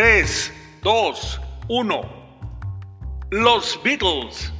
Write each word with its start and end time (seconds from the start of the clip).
3, 0.00 0.52
2, 0.84 1.40
1. 1.66 2.00
Los 3.32 3.80
Beatles. 3.82 4.54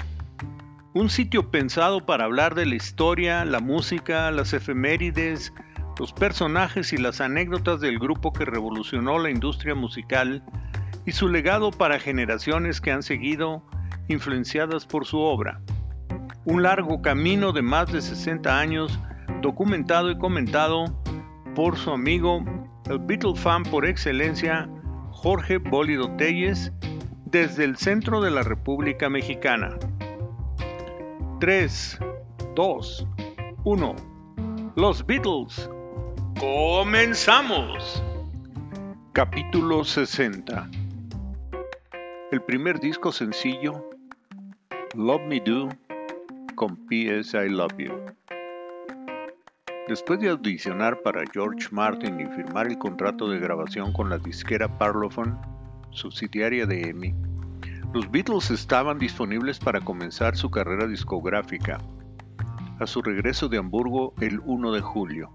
Un 0.94 1.08
sitio 1.10 1.52
pensado 1.52 2.04
para 2.04 2.24
hablar 2.24 2.56
de 2.56 2.66
la 2.66 2.74
historia, 2.74 3.44
la 3.44 3.60
música, 3.60 4.32
las 4.32 4.52
efemérides, 4.52 5.52
los 5.96 6.12
personajes 6.12 6.92
y 6.92 6.96
las 6.96 7.20
anécdotas 7.20 7.78
del 7.78 8.00
grupo 8.00 8.32
que 8.32 8.46
revolucionó 8.46 9.20
la 9.20 9.30
industria 9.30 9.76
musical 9.76 10.42
y 11.06 11.12
su 11.12 11.28
legado 11.28 11.70
para 11.70 12.00
generaciones 12.00 12.80
que 12.80 12.90
han 12.90 13.04
seguido 13.04 13.62
influenciadas 14.08 14.86
por 14.86 15.06
su 15.06 15.20
obra. 15.20 15.60
Un 16.46 16.64
largo 16.64 17.00
camino 17.00 17.52
de 17.52 17.62
más 17.62 17.92
de 17.92 18.00
60 18.00 18.58
años 18.58 18.98
documentado 19.40 20.10
y 20.10 20.18
comentado 20.18 21.00
por 21.54 21.76
su 21.76 21.92
amigo, 21.92 22.44
el 22.90 22.98
Beatle 22.98 23.36
fan 23.36 23.62
por 23.62 23.86
excelencia, 23.86 24.68
Jorge 25.20 25.58
Bólido 25.58 26.08
Telles, 26.16 26.72
desde 27.24 27.64
el 27.64 27.76
centro 27.76 28.20
de 28.20 28.30
la 28.30 28.44
República 28.44 29.10
Mexicana. 29.10 29.76
3, 31.40 31.98
2, 32.54 33.06
1. 33.64 33.96
Los 34.76 35.04
Beatles. 35.04 35.68
Comenzamos. 36.38 38.00
Capítulo 39.12 39.82
60. 39.82 40.70
El 42.30 42.40
primer 42.42 42.78
disco 42.78 43.10
sencillo, 43.10 43.90
Love 44.94 45.22
Me 45.26 45.40
Do, 45.40 45.68
con 46.54 46.76
P.S. 46.86 47.36
I 47.36 47.48
Love 47.48 47.76
You. 47.76 47.92
Después 49.88 50.20
de 50.20 50.28
audicionar 50.28 51.00
para 51.00 51.24
George 51.32 51.68
Martin 51.70 52.20
y 52.20 52.26
firmar 52.26 52.66
el 52.66 52.76
contrato 52.76 53.26
de 53.30 53.38
grabación 53.38 53.90
con 53.94 54.10
la 54.10 54.18
disquera 54.18 54.76
Parlophone, 54.76 55.34
subsidiaria 55.92 56.66
de 56.66 56.90
EMI, 56.90 57.14
los 57.94 58.10
Beatles 58.10 58.50
estaban 58.50 58.98
disponibles 58.98 59.58
para 59.58 59.80
comenzar 59.80 60.36
su 60.36 60.50
carrera 60.50 60.86
discográfica. 60.86 61.78
A 62.80 62.86
su 62.86 63.00
regreso 63.00 63.48
de 63.48 63.56
Hamburgo 63.56 64.12
el 64.20 64.40
1 64.44 64.72
de 64.72 64.82
julio 64.82 65.32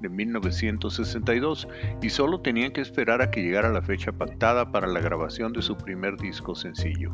de 0.00 0.08
1962 0.08 1.66
y 2.00 2.10
solo 2.10 2.42
tenían 2.42 2.70
que 2.70 2.80
esperar 2.80 3.22
a 3.22 3.30
que 3.32 3.42
llegara 3.42 3.72
la 3.72 3.82
fecha 3.82 4.12
pactada 4.12 4.70
para 4.70 4.86
la 4.86 5.00
grabación 5.00 5.52
de 5.52 5.62
su 5.62 5.76
primer 5.76 6.16
disco 6.16 6.54
sencillo. 6.54 7.12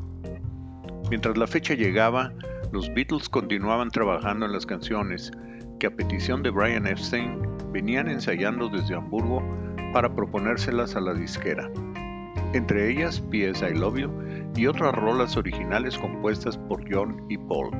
Mientras 1.08 1.38
la 1.38 1.46
fecha 1.46 1.72
llegaba, 1.72 2.34
los 2.70 2.92
Beatles 2.92 3.30
continuaban 3.30 3.90
trabajando 3.90 4.44
en 4.44 4.52
las 4.52 4.66
canciones, 4.66 5.32
que 5.80 5.86
a 5.86 5.90
petición 5.90 6.42
de 6.42 6.50
Brian 6.50 6.86
Epstein 6.86 7.40
venían 7.72 8.08
ensayando 8.08 8.68
desde 8.68 8.94
Hamburgo 8.94 9.42
para 9.94 10.14
proponérselas 10.14 10.94
a 10.94 11.00
la 11.00 11.14
disquera. 11.14 11.70
Entre 12.52 12.90
ellas 12.92 13.20
P.S. 13.30 13.66
I 13.66 13.74
Love 13.74 13.98
You 13.98 14.12
y 14.56 14.66
otras 14.66 14.94
rolas 14.94 15.36
originales 15.36 15.96
compuestas 15.96 16.58
por 16.58 16.84
John 16.92 17.24
y 17.30 17.38
Paul. 17.38 17.70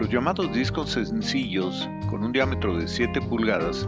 Los 0.00 0.08
llamados 0.08 0.52
discos 0.54 0.90
sencillos 0.90 1.88
con 2.08 2.24
un 2.24 2.32
diámetro 2.32 2.78
de 2.78 2.88
7 2.88 3.20
pulgadas 3.20 3.86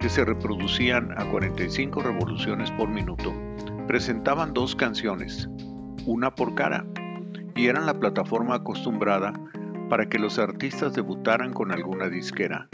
que 0.00 0.08
se 0.08 0.24
reproducían 0.24 1.12
a 1.16 1.24
45 1.30 2.02
revoluciones 2.02 2.70
por 2.72 2.88
minuto 2.88 3.32
presentaban 3.86 4.52
dos 4.52 4.74
canciones, 4.74 5.48
una 6.04 6.34
por 6.34 6.54
cara, 6.54 6.84
y 7.54 7.68
eran 7.68 7.86
la 7.86 7.94
plataforma 7.94 8.56
acostumbrada 8.56 9.32
para 9.94 10.08
que 10.08 10.18
los 10.18 10.40
artistas 10.40 10.92
debutaran 10.92 11.52
con 11.52 11.70
alguna 11.70 12.08
disquera, 12.08 12.66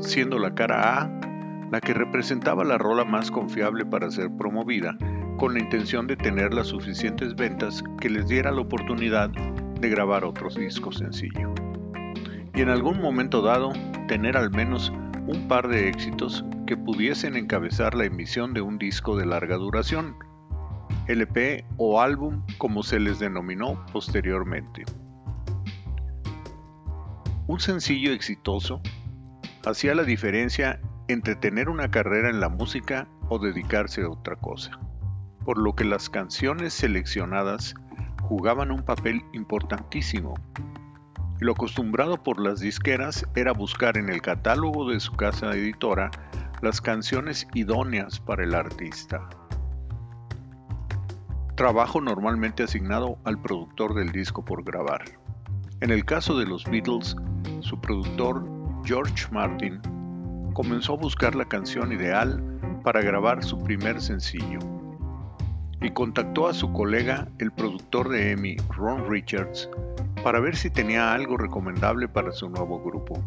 siendo 0.00 0.36
la 0.36 0.52
cara 0.52 0.98
A 0.98 1.20
la 1.70 1.80
que 1.80 1.94
representaba 1.94 2.64
la 2.64 2.76
rola 2.76 3.04
más 3.04 3.30
confiable 3.30 3.86
para 3.86 4.10
ser 4.10 4.28
promovida, 4.36 4.98
con 5.38 5.54
la 5.54 5.60
intención 5.60 6.08
de 6.08 6.16
tener 6.16 6.52
las 6.52 6.66
suficientes 6.66 7.36
ventas 7.36 7.84
que 8.00 8.10
les 8.10 8.26
diera 8.26 8.50
la 8.50 8.62
oportunidad 8.62 9.30
de 9.30 9.88
grabar 9.88 10.24
otros 10.24 10.56
discos 10.56 10.96
sencillo. 10.96 11.54
Y 12.52 12.62
en 12.62 12.68
algún 12.68 13.00
momento 13.00 13.40
dado, 13.40 13.72
tener 14.08 14.36
al 14.36 14.50
menos 14.50 14.92
un 15.28 15.46
par 15.46 15.68
de 15.68 15.88
éxitos 15.88 16.44
que 16.66 16.76
pudiesen 16.76 17.36
encabezar 17.36 17.94
la 17.94 18.06
emisión 18.06 18.54
de 18.54 18.60
un 18.60 18.76
disco 18.76 19.16
de 19.16 19.26
larga 19.26 19.54
duración, 19.54 20.16
LP 21.06 21.64
o 21.76 22.00
álbum 22.00 22.42
como 22.58 22.82
se 22.82 22.98
les 22.98 23.20
denominó 23.20 23.86
posteriormente. 23.92 24.84
Un 27.48 27.60
sencillo 27.60 28.12
exitoso 28.12 28.80
hacía 29.64 29.94
la 29.94 30.02
diferencia 30.02 30.80
entre 31.06 31.36
tener 31.36 31.68
una 31.68 31.92
carrera 31.92 32.28
en 32.28 32.40
la 32.40 32.48
música 32.48 33.06
o 33.28 33.38
dedicarse 33.38 34.02
a 34.02 34.10
otra 34.10 34.34
cosa, 34.34 34.80
por 35.44 35.56
lo 35.56 35.76
que 35.76 35.84
las 35.84 36.10
canciones 36.10 36.72
seleccionadas 36.72 37.74
jugaban 38.20 38.72
un 38.72 38.82
papel 38.82 39.22
importantísimo. 39.32 40.34
Lo 41.38 41.52
acostumbrado 41.52 42.20
por 42.20 42.40
las 42.40 42.58
disqueras 42.58 43.24
era 43.36 43.52
buscar 43.52 43.96
en 43.96 44.08
el 44.08 44.22
catálogo 44.22 44.90
de 44.90 44.98
su 44.98 45.12
casa 45.12 45.54
editora 45.54 46.10
las 46.62 46.80
canciones 46.80 47.46
idóneas 47.54 48.18
para 48.18 48.42
el 48.42 48.56
artista. 48.56 49.28
Trabajo 51.54 52.00
normalmente 52.00 52.64
asignado 52.64 53.18
al 53.22 53.40
productor 53.40 53.94
del 53.94 54.10
disco 54.10 54.44
por 54.44 54.64
grabar. 54.64 55.25
En 55.82 55.90
el 55.90 56.06
caso 56.06 56.38
de 56.38 56.46
los 56.46 56.64
Beatles, 56.64 57.14
su 57.60 57.78
productor, 57.78 58.42
George 58.84 59.26
Martin, 59.30 59.78
comenzó 60.54 60.94
a 60.94 60.96
buscar 60.96 61.34
la 61.34 61.44
canción 61.44 61.92
ideal 61.92 62.42
para 62.82 63.02
grabar 63.02 63.44
su 63.44 63.62
primer 63.62 64.00
sencillo 64.00 64.58
y 65.82 65.90
contactó 65.90 66.48
a 66.48 66.54
su 66.54 66.72
colega, 66.72 67.28
el 67.40 67.52
productor 67.52 68.08
de 68.08 68.30
EMI, 68.32 68.56
Ron 68.74 69.06
Richards, 69.10 69.68
para 70.24 70.40
ver 70.40 70.56
si 70.56 70.70
tenía 70.70 71.12
algo 71.12 71.36
recomendable 71.36 72.08
para 72.08 72.32
su 72.32 72.48
nuevo 72.48 72.82
grupo. 72.82 73.22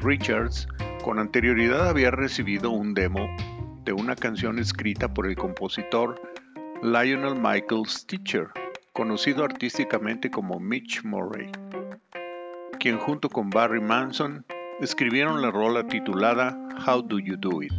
Richards 0.00 0.66
con 1.04 1.18
anterioridad 1.18 1.90
había 1.90 2.10
recibido 2.10 2.70
un 2.70 2.94
demo 2.94 3.28
de 3.84 3.92
una 3.92 4.16
canción 4.16 4.58
escrita 4.58 5.12
por 5.12 5.26
el 5.26 5.36
compositor 5.36 6.18
Lionel 6.82 7.34
Michael 7.34 7.86
Stitcher, 7.86 8.48
conocido 8.94 9.44
artísticamente 9.44 10.30
como 10.30 10.60
Mitch 10.60 11.02
Murray, 11.02 11.50
quien 12.78 12.96
junto 12.96 13.28
con 13.28 13.50
Barry 13.50 13.80
Manson 13.80 14.46
escribieron 14.80 15.42
la 15.42 15.50
rola 15.50 15.84
titulada 15.88 16.56
How 16.86 17.02
Do 17.02 17.18
You 17.18 17.36
Do 17.36 17.60
It, 17.60 17.72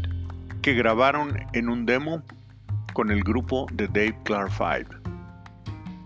que 0.62 0.74
grabaron 0.74 1.38
en 1.54 1.70
un 1.70 1.86
demo 1.86 2.22
con 2.92 3.12
el 3.12 3.24
grupo 3.24 3.66
de 3.72 3.88
Dave 3.88 4.18
Clark 4.26 4.52
Five. 4.52 4.88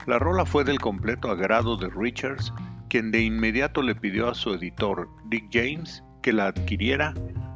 La 0.06 0.20
rola 0.20 0.46
fue 0.46 0.64
del 0.64 0.80
completo 0.80 1.32
agrado 1.32 1.76
de 1.76 1.90
Richards, 1.90 2.54
quien 2.88 3.10
de 3.10 3.24
inmediato 3.24 3.82
le 3.82 3.96
pidió 3.96 4.30
a 4.30 4.36
su 4.36 4.54
editor, 4.54 5.10
Dick 5.26 5.46
James, 5.52 6.04
que 6.22 6.34
la 6.34 6.48
adquiriera 6.48 7.16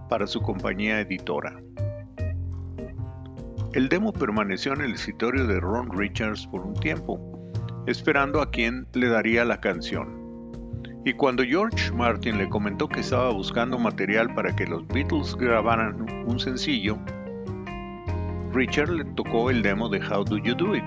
para 0.09 0.25
su 0.25 0.41
compañía 0.41 1.01
editora. 1.01 1.55
El 3.73 3.89
demo 3.89 4.11
permaneció 4.11 4.73
en 4.73 4.81
el 4.81 4.93
escritorio 4.93 5.45
de 5.45 5.59
Ron 5.59 5.95
Richards 5.95 6.47
por 6.47 6.61
un 6.61 6.73
tiempo, 6.75 7.32
esperando 7.85 8.41
a 8.41 8.49
quien 8.49 8.87
le 8.93 9.07
daría 9.07 9.45
la 9.45 9.59
canción. 9.59 10.23
Y 11.05 11.13
cuando 11.13 11.43
George 11.43 11.91
Martin 11.91 12.37
le 12.37 12.47
comentó 12.47 12.87
que 12.87 13.01
estaba 13.01 13.29
buscando 13.31 13.77
material 13.77 14.33
para 14.33 14.55
que 14.55 14.65
los 14.65 14.87
Beatles 14.87 15.35
grabaran 15.35 16.05
un 16.25 16.39
sencillo, 16.39 16.97
Richard 18.53 18.89
le 18.89 19.03
tocó 19.03 19.49
el 19.49 19.61
demo 19.61 19.89
de 19.89 19.99
How 19.99 20.23
Do 20.23 20.37
You 20.37 20.55
Do 20.55 20.75
It, 20.75 20.85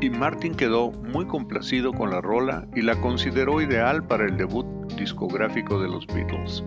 y 0.00 0.08
Martin 0.08 0.54
quedó 0.54 0.90
muy 0.90 1.26
complacido 1.26 1.92
con 1.92 2.10
la 2.10 2.20
rola 2.20 2.66
y 2.74 2.82
la 2.82 2.98
consideró 3.00 3.60
ideal 3.60 4.02
para 4.04 4.24
el 4.24 4.36
debut 4.36 4.66
discográfico 4.94 5.80
de 5.80 5.88
los 5.88 6.06
Beatles. 6.06 6.64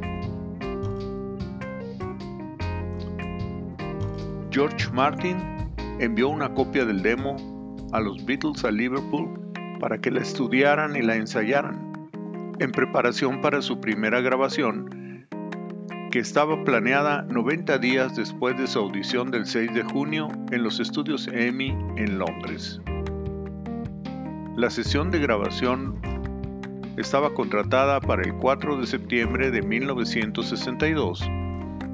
George 4.51 4.89
Martin 4.93 5.37
envió 5.99 6.29
una 6.29 6.53
copia 6.53 6.85
del 6.85 7.01
demo 7.01 7.35
a 7.91 7.99
los 7.99 8.23
Beatles 8.25 8.63
a 8.63 8.71
Liverpool 8.71 9.44
para 9.79 9.99
que 9.99 10.11
la 10.11 10.21
estudiaran 10.21 10.95
y 10.95 11.01
la 11.01 11.15
ensayaran, 11.15 12.09
en 12.59 12.71
preparación 12.71 13.41
para 13.41 13.61
su 13.61 13.79
primera 13.79 14.21
grabación, 14.21 15.27
que 16.11 16.19
estaba 16.19 16.63
planeada 16.63 17.23
90 17.23 17.77
días 17.79 18.15
después 18.15 18.57
de 18.57 18.67
su 18.67 18.79
audición 18.79 19.31
del 19.31 19.45
6 19.45 19.73
de 19.73 19.83
junio 19.83 20.29
en 20.51 20.63
los 20.63 20.79
estudios 20.79 21.27
EMI 21.27 21.75
en 21.97 22.17
Londres. 22.17 22.79
La 24.55 24.69
sesión 24.69 25.11
de 25.11 25.19
grabación 25.19 25.99
estaba 26.95 27.33
contratada 27.33 27.99
para 27.99 28.23
el 28.23 28.33
4 28.35 28.77
de 28.77 28.87
septiembre 28.87 29.51
de 29.51 29.61
1962 29.61 31.21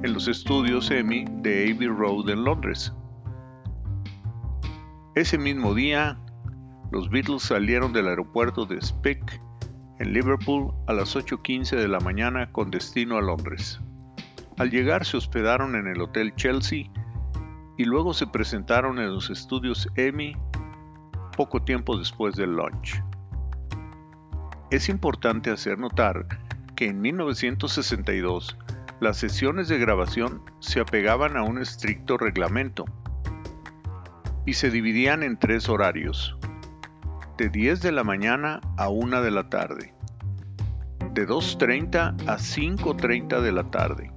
en 0.04 0.12
los 0.12 0.28
estudios 0.28 0.90
EMI 0.90 1.24
de 1.42 1.72
Abbey 1.72 1.88
Road 1.88 2.30
en 2.30 2.44
Londres. 2.44 2.92
Ese 5.14 5.36
mismo 5.38 5.74
día, 5.74 6.18
los 6.92 7.08
Beatles 7.08 7.42
salieron 7.42 7.94
del 7.94 8.06
aeropuerto 8.06 8.66
de 8.66 8.78
Speck 8.78 9.40
en 9.98 10.12
Liverpool 10.12 10.74
a 10.86 10.92
las 10.92 11.16
8.15 11.16 11.74
de 11.74 11.88
la 11.88 12.00
mañana 12.00 12.52
con 12.52 12.70
destino 12.70 13.16
a 13.16 13.22
Londres. 13.22 13.80
Al 14.58 14.70
llegar 14.70 15.06
se 15.06 15.16
hospedaron 15.16 15.74
en 15.74 15.86
el 15.86 16.02
Hotel 16.02 16.34
Chelsea 16.34 16.90
y 17.78 17.84
luego 17.84 18.12
se 18.12 18.26
presentaron 18.26 18.98
en 18.98 19.14
los 19.14 19.30
estudios 19.30 19.88
EMI 19.96 20.36
poco 21.34 21.62
tiempo 21.62 21.96
después 21.96 22.36
del 22.36 22.50
lunch. 22.50 23.02
Es 24.70 24.90
importante 24.90 25.50
hacer 25.50 25.78
notar 25.78 26.26
que 26.76 26.88
en 26.88 27.00
1962 27.00 28.58
las 29.00 29.16
sesiones 29.16 29.68
de 29.68 29.78
grabación 29.78 30.42
se 30.60 30.80
apegaban 30.80 31.38
a 31.38 31.42
un 31.42 31.58
estricto 31.58 32.18
reglamento 32.18 32.84
y 34.44 34.52
se 34.52 34.70
dividían 34.70 35.22
en 35.22 35.38
tres 35.38 35.70
horarios, 35.70 36.36
de 37.42 37.48
10 37.48 37.82
de 37.82 37.90
la 37.90 38.04
mañana 38.04 38.60
a 38.76 38.88
1 38.88 39.20
de 39.20 39.32
la 39.32 39.50
tarde, 39.50 39.92
de 41.12 41.26
2.30 41.26 42.14
a 42.28 42.36
5.30 42.38 43.40
de 43.40 43.50
la 43.50 43.64
tarde. 43.64 44.12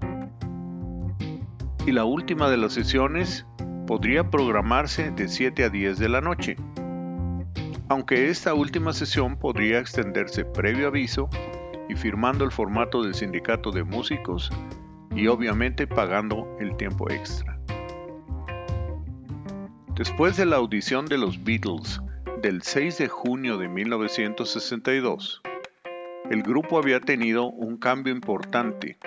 Y 1.88 1.92
la 1.92 2.06
última 2.06 2.52
de 2.52 2.58
las 2.58 2.74
sesiones 2.74 3.48
podría 3.88 4.30
programarse 4.30 5.10
de 5.10 5.28
7 5.28 5.64
a 5.64 5.70
10 5.70 5.98
de 5.98 6.08
la 6.08 6.22
noche, 6.22 6.56
aunque 7.90 8.30
esta 8.30 8.54
última 8.54 8.94
sesión 8.94 9.40
podría 9.40 9.80
extenderse 9.80 10.46
previo 10.46 10.90
aviso 10.90 11.28
y 11.90 11.96
firmando 11.96 12.46
el 12.46 12.52
formato 12.52 13.02
del 13.02 13.16
sindicato 13.16 13.72
de 13.72 13.84
músicos 13.84 14.52
y 15.16 15.26
obviamente 15.26 15.88
pagando 15.88 16.48
el 16.60 16.78
tiempo 16.78 17.10
extra. 17.10 17.60
Después 19.96 20.38
de 20.38 20.46
la 20.46 20.58
audición 20.58 21.08
de 21.08 21.18
los 21.18 21.44
Beatles 21.44 22.02
del 22.42 22.62
6 22.62 22.98
de 22.98 23.08
junio 23.08 23.58
de 23.58 23.68
1962, 23.68 25.42
el 26.30 26.44
grupo 26.44 26.78
había 26.78 27.00
tenido 27.00 27.46
un 27.46 27.78
cambio 27.78 28.14
importante 28.14 28.98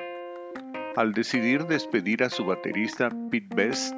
al 0.96 1.12
decidir 1.12 1.66
despedir 1.66 2.24
a 2.24 2.30
su 2.30 2.44
baterista 2.44 3.10
Pete 3.30 3.54
Best 3.54 3.94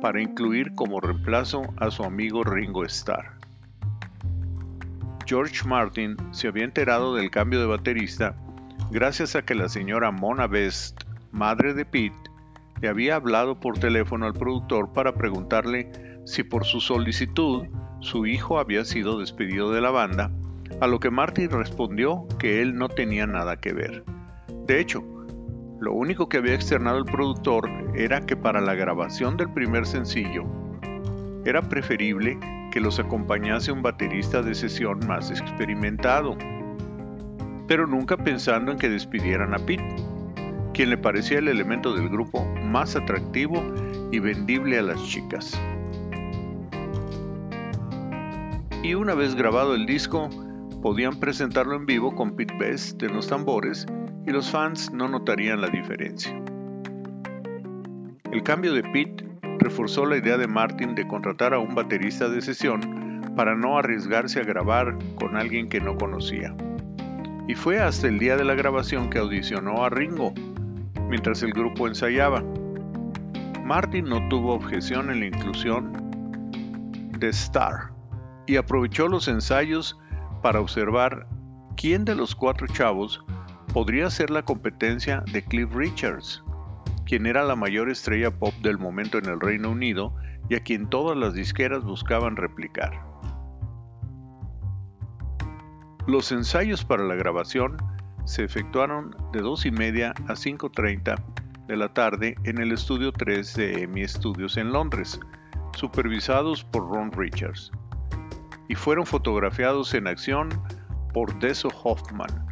para 0.00 0.20
incluir 0.20 0.74
como 0.74 1.00
reemplazo 1.00 1.62
a 1.76 1.90
su 1.90 2.02
amigo 2.02 2.42
Ringo 2.42 2.84
Starr. 2.84 3.38
George 5.26 5.66
Martin 5.68 6.16
se 6.32 6.48
había 6.48 6.64
enterado 6.64 7.14
del 7.14 7.30
cambio 7.30 7.60
de 7.60 7.66
baterista 7.66 8.34
gracias 8.90 9.36
a 9.36 9.42
que 9.42 9.54
la 9.54 9.68
señora 9.68 10.10
Mona 10.10 10.46
Best, 10.46 11.02
madre 11.30 11.74
de 11.74 11.84
Pete, 11.84 12.30
le 12.80 12.88
había 12.88 13.16
hablado 13.16 13.60
por 13.60 13.78
teléfono 13.78 14.26
al 14.26 14.32
productor 14.32 14.92
para 14.92 15.14
preguntarle 15.14 15.92
si 16.24 16.42
por 16.42 16.64
su 16.64 16.80
solicitud 16.80 17.66
su 18.00 18.26
hijo 18.26 18.58
había 18.58 18.84
sido 18.84 19.18
despedido 19.18 19.70
de 19.72 19.80
la 19.80 19.90
banda, 19.90 20.30
a 20.80 20.86
lo 20.86 21.00
que 21.00 21.10
Martin 21.10 21.50
respondió 21.50 22.26
que 22.38 22.62
él 22.62 22.74
no 22.74 22.88
tenía 22.88 23.26
nada 23.26 23.56
que 23.58 23.72
ver. 23.72 24.04
De 24.66 24.80
hecho, 24.80 25.02
lo 25.80 25.92
único 25.92 26.28
que 26.28 26.38
había 26.38 26.54
externado 26.54 26.98
el 26.98 27.04
productor 27.04 27.68
era 27.94 28.20
que 28.20 28.36
para 28.36 28.60
la 28.60 28.74
grabación 28.74 29.36
del 29.36 29.52
primer 29.52 29.86
sencillo 29.86 30.44
era 31.44 31.62
preferible 31.62 32.38
que 32.70 32.80
los 32.80 32.98
acompañase 32.98 33.72
un 33.72 33.82
baterista 33.82 34.42
de 34.42 34.54
sesión 34.54 35.00
más 35.06 35.30
experimentado, 35.30 36.36
pero 37.66 37.86
nunca 37.86 38.16
pensando 38.16 38.72
en 38.72 38.78
que 38.78 38.88
despidieran 38.88 39.54
a 39.54 39.58
Pete, 39.58 39.96
quien 40.72 40.90
le 40.90 40.98
parecía 40.98 41.38
el 41.38 41.48
elemento 41.48 41.94
del 41.94 42.08
grupo 42.08 42.44
más 42.62 42.96
atractivo 42.96 43.62
y 44.12 44.18
vendible 44.18 44.78
a 44.78 44.82
las 44.82 45.02
chicas. 45.04 45.60
Y 48.82 48.94
una 48.94 49.14
vez 49.14 49.34
grabado 49.34 49.74
el 49.74 49.84
disco, 49.84 50.30
podían 50.82 51.20
presentarlo 51.20 51.76
en 51.76 51.86
vivo 51.86 52.14
con 52.14 52.34
Pete 52.34 52.54
Best 52.58 53.02
en 53.02 53.14
los 53.14 53.28
tambores 53.28 53.86
y 54.26 54.30
los 54.30 54.50
fans 54.50 54.90
no 54.92 55.08
notarían 55.08 55.60
la 55.60 55.68
diferencia. 55.68 56.34
El 58.32 58.42
cambio 58.42 58.72
de 58.72 58.82
Pete 58.82 59.26
reforzó 59.58 60.06
la 60.06 60.16
idea 60.16 60.38
de 60.38 60.46
Martin 60.46 60.94
de 60.94 61.06
contratar 61.06 61.52
a 61.52 61.58
un 61.58 61.74
baterista 61.74 62.28
de 62.28 62.40
sesión 62.40 63.32
para 63.36 63.54
no 63.54 63.76
arriesgarse 63.76 64.40
a 64.40 64.44
grabar 64.44 64.96
con 65.16 65.36
alguien 65.36 65.68
que 65.68 65.80
no 65.80 65.96
conocía. 65.96 66.54
Y 67.48 67.54
fue 67.54 67.80
hasta 67.80 68.08
el 68.08 68.18
día 68.18 68.36
de 68.36 68.44
la 68.44 68.54
grabación 68.54 69.10
que 69.10 69.18
audicionó 69.18 69.84
a 69.84 69.90
Ringo, 69.90 70.32
mientras 71.08 71.42
el 71.42 71.52
grupo 71.52 71.86
ensayaba. 71.86 72.42
Martin 73.64 74.06
no 74.06 74.26
tuvo 74.28 74.54
objeción 74.54 75.10
en 75.10 75.20
la 75.20 75.26
inclusión 75.26 75.92
de 77.18 77.28
Star, 77.28 77.90
y 78.46 78.56
aprovechó 78.56 79.08
los 79.08 79.28
ensayos 79.28 79.98
para 80.42 80.60
observar 80.60 81.26
quién 81.76 82.04
de 82.04 82.14
los 82.14 82.34
cuatro 82.34 82.66
chavos 82.66 83.22
podría 83.72 84.10
ser 84.10 84.30
la 84.30 84.42
competencia 84.42 85.22
de 85.32 85.42
Cliff 85.42 85.72
Richards, 85.74 86.42
quien 87.06 87.26
era 87.26 87.44
la 87.44 87.56
mayor 87.56 87.90
estrella 87.90 88.30
pop 88.30 88.54
del 88.62 88.78
momento 88.78 89.18
en 89.18 89.26
el 89.26 89.40
Reino 89.40 89.70
Unido 89.70 90.14
y 90.48 90.56
a 90.56 90.60
quien 90.60 90.88
todas 90.88 91.16
las 91.16 91.34
disqueras 91.34 91.84
buscaban 91.84 92.36
replicar. 92.36 92.92
Los 96.06 96.32
ensayos 96.32 96.84
para 96.84 97.04
la 97.04 97.14
grabación 97.14 97.76
se 98.24 98.44
efectuaron 98.44 99.14
de 99.32 99.40
2 99.40 99.66
y 99.66 99.70
media 99.70 100.10
a 100.26 100.32
5.30 100.32 101.22
de 101.68 101.76
la 101.76 101.92
tarde 101.94 102.34
en 102.44 102.58
el 102.58 102.72
estudio 102.72 103.12
3 103.12 103.54
de 103.54 103.82
EMI 103.84 104.08
Studios 104.08 104.56
en 104.56 104.72
Londres, 104.72 105.20
supervisados 105.76 106.64
por 106.64 106.90
Ron 106.90 107.12
Richards 107.12 107.70
y 108.70 108.76
fueron 108.76 109.04
fotografiados 109.04 109.94
en 109.94 110.06
acción 110.06 110.48
por 111.12 111.36
Deso 111.40 111.70
Hoffman, 111.82 112.46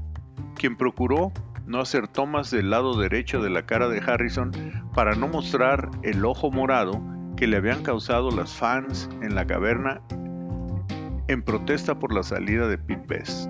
quien 0.56 0.76
procuró 0.76 1.32
no 1.64 1.78
hacer 1.78 2.08
tomas 2.08 2.50
del 2.50 2.70
lado 2.70 2.98
derecho 2.98 3.40
de 3.40 3.50
la 3.50 3.64
cara 3.66 3.88
de 3.88 4.00
Harrison 4.00 4.50
para 4.96 5.14
no 5.14 5.28
mostrar 5.28 5.88
el 6.02 6.24
ojo 6.24 6.50
morado 6.50 7.00
que 7.36 7.46
le 7.46 7.56
habían 7.56 7.84
causado 7.84 8.32
las 8.32 8.52
fans 8.52 9.08
en 9.22 9.36
la 9.36 9.46
caverna 9.46 10.00
en 11.28 11.40
protesta 11.40 11.96
por 12.00 12.12
la 12.12 12.24
salida 12.24 12.66
de 12.66 12.78
Pete 12.78 13.04
Best. 13.06 13.48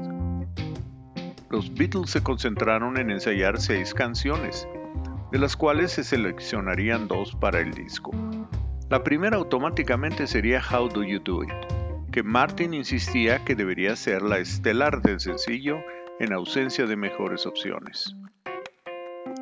Los 1.48 1.72
Beatles 1.72 2.10
se 2.10 2.22
concentraron 2.22 2.98
en 2.98 3.10
ensayar 3.10 3.58
seis 3.58 3.94
canciones, 3.94 4.68
de 5.32 5.38
las 5.38 5.56
cuales 5.56 5.92
se 5.92 6.04
seleccionarían 6.04 7.08
dos 7.08 7.34
para 7.34 7.60
el 7.60 7.72
disco. 7.72 8.10
La 8.90 9.02
primera 9.02 9.38
automáticamente 9.38 10.26
sería 10.26 10.60
How 10.60 10.90
Do 10.90 11.02
You 11.02 11.20
Do 11.20 11.44
It, 11.44 11.77
Martin 12.22 12.74
insistía 12.74 13.44
que 13.44 13.54
debería 13.54 13.94
ser 13.96 14.22
la 14.22 14.38
estelar 14.38 15.02
del 15.02 15.20
sencillo 15.20 15.80
en 16.20 16.32
ausencia 16.32 16.86
de 16.86 16.96
mejores 16.96 17.46
opciones. 17.46 18.14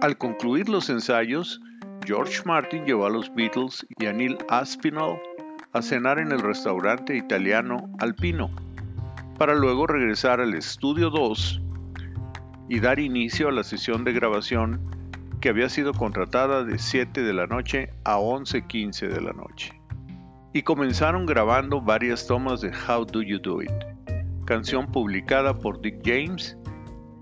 Al 0.01 0.19
concluir 0.19 0.69
los 0.69 0.91
ensayos, 0.91 1.61
George 2.05 2.43
Martin 2.45 2.85
llevó 2.85 3.07
a 3.07 3.11
los 3.11 3.35
Beatles 3.35 3.87
y 3.99 4.07
a 4.07 4.13
Neil 4.13 4.39
Aspinall 4.49 5.19
a 5.73 5.83
cenar 5.83 6.19
en 6.19 6.33
el 6.33 6.41
restaurante 6.41 7.17
italiano 7.17 7.91
Alpino, 7.99 8.51
para 9.39 9.55
luego 9.55 9.87
regresar 9.87 10.41
al 10.41 10.55
estudio 10.55 11.11
2 11.11 11.63
y 12.69 12.81
dar 12.81 12.99
inicio 12.99 13.49
a 13.49 13.53
la 13.53 13.65
sesión 13.65 14.05
de 14.05 14.13
grabación 14.13 14.81
que 15.41 15.49
había 15.51 15.69
sido 15.69 15.93
contratada 15.93 16.65
de 16.65 16.79
7 16.79 17.23
de 17.23 17.33
la 17.33 17.47
noche 17.47 17.91
a 18.05 18.19
11.15 18.19 19.09
de 19.09 19.21
la 19.21 19.33
noche 19.33 19.77
y 20.57 20.63
comenzaron 20.63 21.27
grabando 21.27 21.83
varias 21.83 22.27
tomas 22.27 22.63
de 22.63 22.71
How 22.71 23.05
Do 23.05 23.21
You 23.21 23.39
Do 23.41 23.61
It, 23.61 23.71
canción 24.47 24.91
publicada 24.91 25.59
por 25.59 25.83
Dick 25.83 26.01
James, 26.03 26.57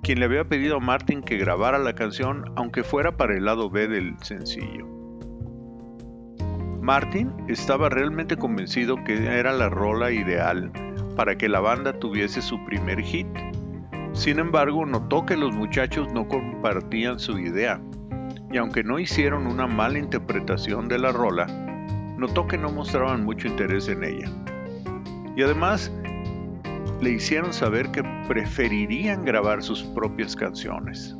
quien 0.04 0.20
le 0.20 0.26
había 0.26 0.44
pedido 0.44 0.76
a 0.76 0.80
Martin 0.80 1.20
que 1.20 1.36
grabara 1.36 1.80
la 1.80 1.96
canción 1.96 2.44
aunque 2.54 2.84
fuera 2.84 3.16
para 3.16 3.34
el 3.34 3.46
lado 3.46 3.68
B 3.70 3.88
del 3.88 4.14
sencillo. 4.22 4.86
Martin 6.80 7.32
estaba 7.48 7.88
realmente 7.88 8.36
convencido 8.36 9.02
que 9.02 9.26
era 9.26 9.52
la 9.52 9.68
rola 9.68 10.12
ideal 10.12 10.70
para 11.16 11.36
que 11.36 11.48
la 11.48 11.58
banda 11.58 11.98
tuviese 11.98 12.40
su 12.40 12.64
primer 12.66 13.00
hit. 13.00 13.26
Sin 14.12 14.38
embargo, 14.38 14.86
notó 14.86 15.26
que 15.26 15.36
los 15.36 15.52
muchachos 15.52 16.06
no 16.12 16.28
compartían 16.28 17.18
su 17.18 17.36
idea, 17.36 17.80
y 18.52 18.58
aunque 18.58 18.84
no 18.84 19.00
hicieron 19.00 19.48
una 19.48 19.66
mala 19.66 19.98
interpretación 19.98 20.86
de 20.86 21.00
la 21.00 21.10
rola, 21.10 21.63
notó 22.16 22.46
que 22.46 22.58
no 22.58 22.70
mostraban 22.70 23.24
mucho 23.24 23.48
interés 23.48 23.88
en 23.88 24.04
ella. 24.04 24.30
Y 25.36 25.42
además, 25.42 25.92
le 27.00 27.10
hicieron 27.10 27.52
saber 27.52 27.90
que 27.90 28.02
preferirían 28.28 29.24
grabar 29.24 29.62
sus 29.62 29.82
propias 29.82 30.36
canciones. 30.36 31.16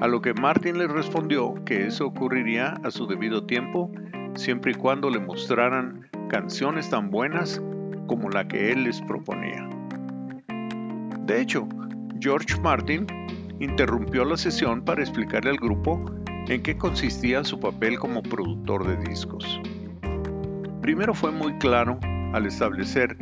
A 0.00 0.08
lo 0.08 0.20
que 0.20 0.34
Martin 0.34 0.78
les 0.78 0.90
respondió 0.90 1.54
que 1.64 1.86
eso 1.86 2.06
ocurriría 2.06 2.74
a 2.84 2.90
su 2.90 3.06
debido 3.06 3.44
tiempo, 3.44 3.90
siempre 4.34 4.72
y 4.72 4.74
cuando 4.74 5.10
le 5.10 5.20
mostraran 5.20 6.08
canciones 6.28 6.88
tan 6.90 7.10
buenas 7.10 7.62
como 8.06 8.30
la 8.30 8.48
que 8.48 8.72
él 8.72 8.84
les 8.84 9.00
proponía. 9.02 9.68
De 11.26 11.40
hecho, 11.40 11.68
George 12.20 12.60
Martin 12.60 13.06
interrumpió 13.60 14.24
la 14.24 14.36
sesión 14.36 14.82
para 14.82 15.02
explicarle 15.02 15.50
al 15.50 15.58
grupo 15.58 16.02
en 16.48 16.62
qué 16.62 16.76
consistía 16.76 17.44
su 17.44 17.60
papel 17.60 17.98
como 17.98 18.22
productor 18.22 18.86
de 18.86 18.96
discos. 19.08 19.60
Primero 20.82 21.12
fue 21.12 21.30
muy 21.30 21.52
claro 21.58 22.00
al 22.32 22.46
establecer 22.46 23.16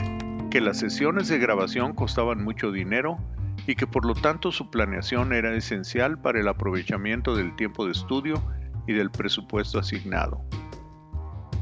que 0.49 0.61
las 0.61 0.79
sesiones 0.79 1.29
de 1.29 1.39
grabación 1.39 1.93
costaban 1.93 2.43
mucho 2.43 2.71
dinero 2.71 3.19
y 3.67 3.75
que 3.75 3.87
por 3.87 4.07
lo 4.07 4.15
tanto 4.15 4.53
su 4.53 4.71
planeación 4.71 5.33
era 5.33 5.55
esencial 5.55 6.21
para 6.21 6.41
el 6.41 6.49
aprovechamiento 6.49 7.35
del 7.35 7.55
tiempo 7.57 7.85
de 7.85 7.93
estudio 7.93 8.43
y 8.87 8.93
del 8.93 9.11
presupuesto 9.11 9.79
asignado. 9.79 10.41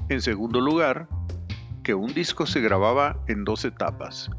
En 0.08 0.20
segundo 0.20 0.60
lugar, 0.60 1.08
que 1.82 1.94
un 1.94 2.12
disco 2.12 2.46
se 2.46 2.60
grababa 2.60 3.18
en 3.26 3.44
dos 3.44 3.64
etapas. 3.64 4.30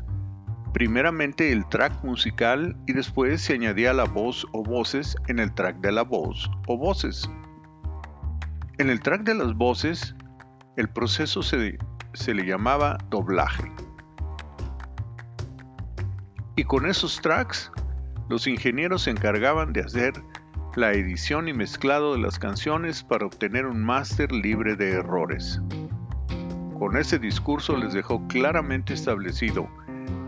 Primeramente 0.73 1.51
el 1.51 1.67
track 1.67 2.03
musical 2.03 2.77
y 2.85 2.93
después 2.93 3.41
se 3.41 3.53
añadía 3.53 3.93
la 3.93 4.05
voz 4.05 4.45
o 4.53 4.63
voces 4.63 5.15
en 5.27 5.39
el 5.39 5.51
track 5.53 5.77
de 5.77 5.91
la 5.91 6.03
voz 6.03 6.49
o 6.67 6.77
voces. 6.77 7.29
En 8.77 8.89
el 8.89 8.99
track 8.99 9.23
de 9.23 9.33
las 9.33 9.55
voces, 9.55 10.15
el 10.77 10.87
proceso 10.87 11.41
se, 11.41 11.77
se 12.13 12.33
le 12.33 12.45
llamaba 12.45 12.97
doblaje. 13.09 13.69
Y 16.55 16.63
con 16.63 16.85
esos 16.85 17.19
tracks, 17.19 17.71
los 18.29 18.47
ingenieros 18.47 19.03
se 19.03 19.11
encargaban 19.11 19.73
de 19.73 19.81
hacer 19.81 20.13
la 20.75 20.93
edición 20.93 21.47
y 21.47 21.53
mezclado 21.53 22.13
de 22.13 22.21
las 22.21 22.37
canciones 22.37 23.03
para 23.03 23.25
obtener 23.25 23.65
un 23.65 23.83
máster 23.83 24.31
libre 24.31 24.75
de 24.75 24.91
errores. 24.91 25.59
Con 26.77 26.95
ese 26.95 27.17
discurso 27.17 27.75
les 27.75 27.93
dejó 27.93 28.25
claramente 28.27 28.93
establecido 28.93 29.67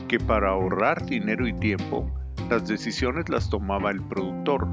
que 0.07 0.19
para 0.19 0.49
ahorrar 0.49 1.05
dinero 1.05 1.47
y 1.47 1.53
tiempo, 1.53 2.09
las 2.49 2.67
decisiones 2.67 3.29
las 3.29 3.51
tomaba 3.51 3.91
el 3.91 4.01
productor 4.01 4.67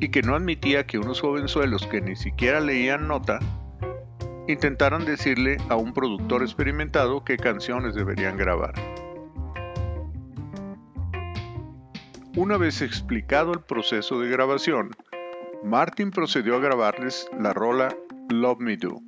y 0.00 0.08
que 0.08 0.22
no 0.22 0.34
admitía 0.34 0.86
que 0.86 0.98
unos 0.98 1.20
jovenzuelos 1.20 1.86
que 1.86 2.00
ni 2.00 2.16
siquiera 2.16 2.60
leían 2.60 3.08
nota 3.08 3.40
intentaran 4.48 5.04
decirle 5.04 5.56
a 5.68 5.76
un 5.76 5.92
productor 5.92 6.42
experimentado 6.42 7.24
qué 7.24 7.36
canciones 7.36 7.94
deberían 7.94 8.36
grabar. 8.36 8.74
Una 12.36 12.58
vez 12.58 12.82
explicado 12.82 13.52
el 13.52 13.60
proceso 13.60 14.20
de 14.20 14.28
grabación, 14.28 14.90
Martin 15.64 16.10
procedió 16.10 16.56
a 16.56 16.60
grabarles 16.60 17.28
la 17.40 17.52
rola 17.52 17.96
Love 18.28 18.60
Me 18.60 18.76
Do 18.76 19.00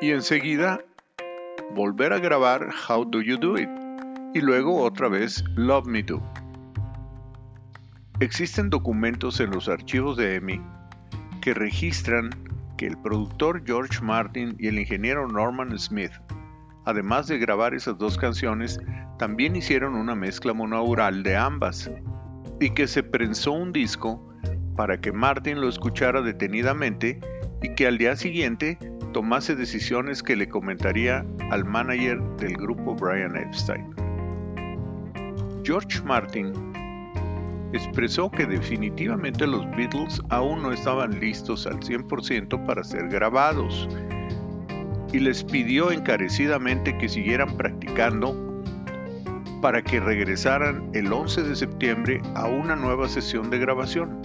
y 0.00 0.10
enseguida 0.12 0.80
volver 1.74 2.12
a 2.12 2.18
grabar 2.18 2.68
How 2.88 3.04
Do 3.04 3.20
You 3.20 3.38
Do 3.38 3.58
It 3.58 3.68
y 4.34 4.40
luego 4.40 4.82
otra 4.82 5.08
vez 5.08 5.44
Love 5.56 5.86
Me 5.86 6.02
Do. 6.02 6.22
Existen 8.20 8.70
documentos 8.70 9.40
en 9.40 9.50
los 9.50 9.68
archivos 9.68 10.16
de 10.16 10.36
EMI 10.36 10.60
que 11.42 11.54
registran 11.54 12.30
que 12.76 12.86
el 12.86 12.98
productor 12.98 13.62
George 13.66 14.00
Martin 14.02 14.56
y 14.58 14.68
el 14.68 14.78
ingeniero 14.78 15.26
Norman 15.28 15.78
Smith, 15.78 16.12
además 16.84 17.26
de 17.26 17.38
grabar 17.38 17.74
esas 17.74 17.98
dos 17.98 18.16
canciones, 18.16 18.80
también 19.18 19.56
hicieron 19.56 19.94
una 19.94 20.14
mezcla 20.14 20.52
monaural 20.52 21.22
de 21.22 21.36
ambas 21.36 21.90
y 22.60 22.70
que 22.70 22.86
se 22.86 23.02
prensó 23.02 23.52
un 23.52 23.72
disco 23.72 24.22
para 24.76 25.00
que 25.00 25.12
Martin 25.12 25.60
lo 25.60 25.68
escuchara 25.68 26.20
detenidamente 26.20 27.20
y 27.62 27.74
que 27.74 27.86
al 27.86 27.98
día 27.98 28.14
siguiente 28.16 28.78
tomase 29.12 29.56
decisiones 29.56 30.22
que 30.22 30.36
le 30.36 30.48
comentaría 30.48 31.24
al 31.50 31.64
manager 31.64 32.20
del 32.38 32.54
grupo 32.54 32.94
Brian 32.94 33.36
Epstein. 33.36 33.94
George 35.64 36.02
Martin 36.04 36.52
expresó 37.72 38.30
que 38.30 38.46
definitivamente 38.46 39.46
los 39.46 39.68
Beatles 39.72 40.20
aún 40.30 40.62
no 40.62 40.72
estaban 40.72 41.18
listos 41.20 41.66
al 41.66 41.80
100% 41.80 42.64
para 42.66 42.84
ser 42.84 43.08
grabados 43.08 43.88
y 45.12 45.18
les 45.18 45.44
pidió 45.44 45.90
encarecidamente 45.90 46.96
que 46.98 47.08
siguieran 47.08 47.56
practicando 47.56 48.34
para 49.62 49.82
que 49.82 50.00
regresaran 50.00 50.90
el 50.92 51.12
11 51.12 51.42
de 51.42 51.56
septiembre 51.56 52.20
a 52.34 52.46
una 52.46 52.76
nueva 52.76 53.08
sesión 53.08 53.50
de 53.50 53.58
grabación. 53.58 54.20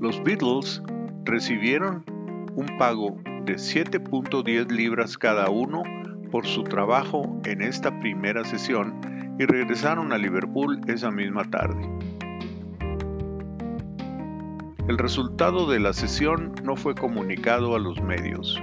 Los 0.00 0.22
Beatles 0.22 0.82
recibieron 1.24 2.04
un 2.56 2.66
pago 2.78 3.16
de 3.44 3.54
7.10 3.54 4.70
libras 4.70 5.18
cada 5.18 5.50
uno 5.50 5.82
por 6.30 6.46
su 6.46 6.64
trabajo 6.64 7.40
en 7.44 7.62
esta 7.62 7.98
primera 8.00 8.44
sesión 8.44 9.00
y 9.38 9.46
regresaron 9.46 10.12
a 10.12 10.18
Liverpool 10.18 10.80
esa 10.86 11.10
misma 11.10 11.44
tarde. 11.50 11.88
El 14.86 14.98
resultado 14.98 15.68
de 15.68 15.80
la 15.80 15.92
sesión 15.92 16.52
no 16.62 16.76
fue 16.76 16.94
comunicado 16.94 17.74
a 17.74 17.78
los 17.78 18.02
medios 18.02 18.60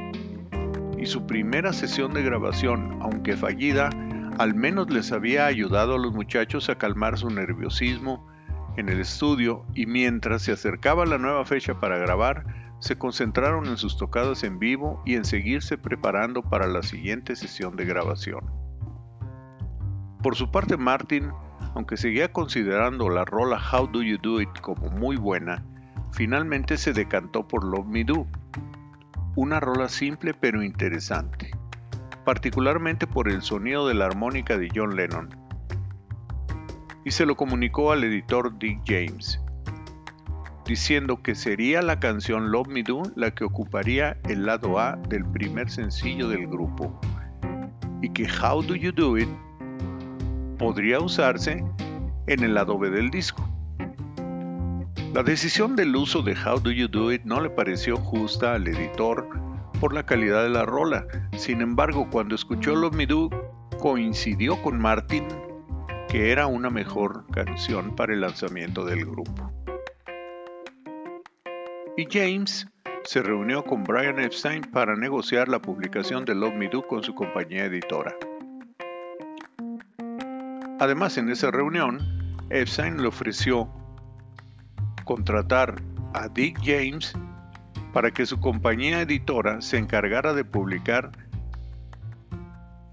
y 1.00 1.08
su 1.08 1.26
primera 1.26 1.74
sesión 1.74 2.14
de 2.14 2.22
grabación, 2.22 3.00
aunque 3.02 3.36
fallida, 3.36 3.90
al 4.38 4.54
menos 4.54 4.92
les 4.92 5.12
había 5.12 5.48
ayudado 5.48 5.96
a 5.96 5.98
los 5.98 6.14
muchachos 6.14 6.70
a 6.70 6.78
calmar 6.78 7.18
su 7.18 7.30
nerviosismo 7.32 8.28
en 8.78 8.88
el 8.88 9.00
estudio 9.00 9.66
y 9.74 9.88
mientras 9.88 10.44
se 10.44 10.52
acercaba 10.52 11.08
la 11.08 11.18
nueva 11.18 11.44
fecha 11.44 11.80
para 11.80 11.98
grabar, 11.98 12.46
se 12.80 12.98
concentraron 12.98 13.66
en 13.66 13.78
sus 13.78 13.98
tocadas 13.98 14.44
en 14.44 14.60
vivo 14.60 15.02
y 15.06 15.16
en 15.16 15.26
seguirse 15.26 15.78
preparando 15.78 16.44
para 16.44 16.68
la 16.68 16.84
siguiente 16.84 17.36
sesión 17.36 17.76
de 17.76 17.86
grabación. 17.86 18.61
Por 20.24 20.36
su 20.36 20.52
parte 20.52 20.78
Martin, 20.78 21.32
aunque 21.74 21.98
seguía 21.98 22.32
considerando 22.32 23.10
la 23.10 23.26
rola 23.26 23.60
How 23.60 23.88
Do 23.88 24.04
You 24.04 24.20
Do 24.20 24.40
It 24.40 24.60
como 24.62 24.90
muy 24.92 25.16
buena, 25.16 25.66
finalmente 26.12 26.78
se 26.78 26.94
decantó 26.94 27.48
por 27.48 27.64
Love 27.64 27.88
Me 27.88 28.04
Do, 28.04 28.28
una 29.36 29.60
rola 29.60 29.90
simple 29.90 30.36
pero 30.36 30.62
interesante, 30.62 31.50
particularmente 32.24 33.08
por 33.08 33.30
el 33.30 33.42
sonido 33.42 33.88
de 33.88 33.96
la 33.96 34.06
armónica 34.06 34.60
de 34.60 34.70
John 34.76 34.96
Lennon, 34.96 35.30
y 37.04 37.10
se 37.10 37.26
lo 37.26 37.36
comunicó 37.36 37.92
al 37.92 38.04
editor 38.04 38.60
Dick 38.60 38.82
James, 38.86 39.42
diciendo 40.68 41.24
que 41.24 41.34
sería 41.34 41.82
la 41.82 42.00
canción 42.00 42.52
Love 42.52 42.68
Me 42.68 42.84
Do 42.84 43.02
la 43.16 43.32
que 43.32 43.44
ocuparía 43.44 44.20
el 44.30 44.46
lado 44.46 44.80
A 44.80 44.98
del 44.98 45.26
primer 45.26 45.72
sencillo 45.72 46.30
del 46.30 46.46
grupo, 46.46 47.00
y 48.04 48.10
que 48.10 48.28
How 48.28 48.62
Do 48.62 48.76
You 48.76 48.92
Do 48.92 49.18
It 49.18 49.30
podría 50.62 51.00
usarse 51.00 51.64
en 52.28 52.44
el 52.44 52.54
lado 52.54 52.78
B 52.78 52.92
del 52.92 53.10
disco. 53.10 53.44
La 55.12 55.24
decisión 55.24 55.76
del 55.76 55.96
uso 55.96 56.22
de 56.22 56.34
How 56.36 56.60
Do 56.60 56.72
You 56.72 56.88
Do 56.88 57.12
It 57.12 57.24
no 57.24 57.42
le 57.42 57.50
pareció 57.50 57.98
justa 57.98 58.54
al 58.54 58.68
editor 58.68 59.28
por 59.80 59.92
la 59.92 60.06
calidad 60.06 60.44
de 60.44 60.50
la 60.50 60.64
rola. 60.64 61.08
Sin 61.36 61.62
embargo, 61.62 62.08
cuando 62.12 62.36
escuchó 62.36 62.76
Love 62.76 62.94
Me 62.94 63.08
Do, 63.08 63.30
coincidió 63.80 64.62
con 64.62 64.80
Martin 64.80 65.26
que 66.08 66.32
era 66.32 66.46
una 66.46 66.70
mejor 66.70 67.26
canción 67.32 67.96
para 67.96 68.14
el 68.14 68.22
lanzamiento 68.22 68.86
del 68.86 69.06
grupo. 69.06 69.52
Y 71.98 72.06
James 72.10 72.68
se 73.04 73.24
reunió 73.24 73.64
con 73.64 73.84
Brian 73.84 74.20
Epstein 74.20 74.62
para 74.62 74.96
negociar 74.96 75.48
la 75.48 75.60
publicación 75.60 76.24
de 76.24 76.36
Love 76.36 76.54
Me 76.54 76.70
Do 76.70 76.86
con 76.86 77.02
su 77.02 77.16
compañía 77.16 77.66
editora. 77.66 78.16
Además, 80.82 81.16
en 81.20 81.30
esa 81.30 81.52
reunión, 81.52 82.00
Epstein 82.50 83.00
le 83.04 83.08
ofreció 83.08 83.70
contratar 85.06 85.80
a 86.16 86.28
Dick 86.28 86.58
James 86.64 87.14
para 87.94 88.10
que 88.10 88.26
su 88.26 88.40
compañía 88.40 89.00
editora 89.00 89.62
se 89.62 89.78
encargara 89.78 90.34
de 90.34 90.44
publicar 90.44 91.12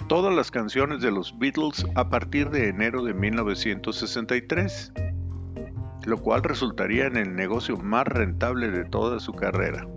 todas 0.07 0.35
las 0.35 0.51
canciones 0.51 1.01
de 1.01 1.11
los 1.11 1.39
Beatles 1.39 1.87
a 1.95 2.11
partir 2.11 2.51
de 2.51 2.69
enero 2.69 3.03
de 3.03 3.15
1963, 3.15 4.93
lo 6.05 6.19
cual 6.19 6.43
resultaría 6.43 7.07
en 7.07 7.17
el 7.17 7.35
negocio 7.35 7.79
más 7.79 8.07
rentable 8.07 8.71
de 8.71 8.85
toda 8.85 9.19
su 9.19 9.33
carrera. 9.33 9.89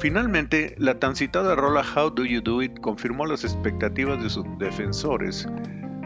Finalmente, 0.00 0.74
la 0.76 0.98
tan 0.98 1.16
citada 1.16 1.54
rola 1.54 1.82
How 1.96 2.10
Do 2.10 2.26
You 2.26 2.42
Do 2.42 2.60
It 2.60 2.78
confirmó 2.80 3.24
las 3.24 3.42
expectativas 3.42 4.22
de 4.22 4.28
sus 4.28 4.44
defensores 4.58 5.48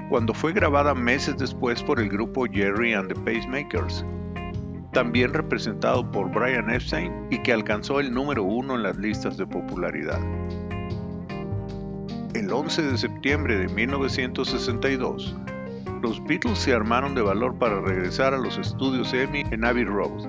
cuando 0.08 0.32
fue 0.32 0.52
grabada 0.52 0.94
meses 0.94 1.36
después 1.36 1.82
por 1.82 2.00
el 2.00 2.08
grupo 2.08 2.46
Jerry 2.50 2.94
and 2.94 3.08
the 3.08 3.14
Pacemakers, 3.20 4.04
también 4.92 5.34
representado 5.34 6.10
por 6.10 6.30
Brian 6.30 6.70
Epstein 6.70 7.12
y 7.30 7.38
que 7.42 7.52
alcanzó 7.52 8.00
el 8.00 8.12
número 8.12 8.42
uno 8.42 8.76
en 8.76 8.84
las 8.84 8.96
listas 8.96 9.36
de 9.36 9.46
popularidad. 9.46 10.20
El 12.34 12.50
11 12.50 12.82
de 12.82 12.98
septiembre 12.98 13.58
de 13.58 13.68
1962, 13.68 15.36
los 16.02 16.24
Beatles 16.24 16.58
se 16.58 16.72
armaron 16.72 17.14
de 17.14 17.22
valor 17.22 17.58
para 17.58 17.80
regresar 17.80 18.32
a 18.32 18.38
los 18.38 18.56
estudios 18.56 19.12
EMI 19.12 19.44
en 19.50 19.64
Abbey 19.64 19.84
Road 19.84 20.26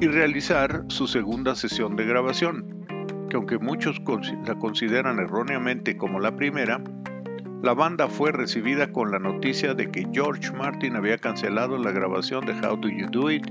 y 0.00 0.06
realizar 0.06 0.84
su 0.88 1.06
segunda 1.06 1.54
sesión 1.54 1.96
de 1.96 2.06
grabación, 2.06 2.86
que 3.28 3.36
aunque 3.36 3.58
muchos 3.58 4.00
la 4.46 4.54
consideran 4.54 5.18
erróneamente 5.18 5.96
como 5.96 6.20
la 6.20 6.36
primera, 6.36 6.80
la 7.62 7.74
banda 7.74 8.06
fue 8.06 8.32
recibida 8.32 8.92
con 8.92 9.10
la 9.10 9.18
noticia 9.18 9.74
de 9.74 9.90
que 9.90 10.06
George 10.12 10.52
Martin 10.52 10.94
había 10.94 11.18
cancelado 11.18 11.78
la 11.78 11.90
grabación 11.90 12.44
de 12.44 12.52
How 12.52 12.76
Do 12.76 12.88
You 12.88 13.06
Do 13.10 13.30
It 13.30 13.46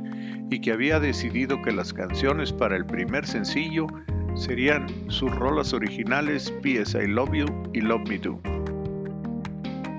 y 0.50 0.62
que 0.62 0.72
había 0.72 1.00
decidido 1.00 1.62
que 1.62 1.72
las 1.72 1.92
canciones 1.92 2.54
para 2.54 2.76
el 2.76 2.86
primer 2.86 3.26
sencillo 3.26 3.88
serían 4.36 4.88
sus 5.10 5.34
rolas 5.36 5.74
originales 5.74 6.52
P.S. 6.62 7.02
I 7.04 7.08
Love 7.08 7.34
You 7.34 7.46
y 7.74 7.82
Love 7.82 8.08
Me 8.08 8.20
Do. 8.20 8.40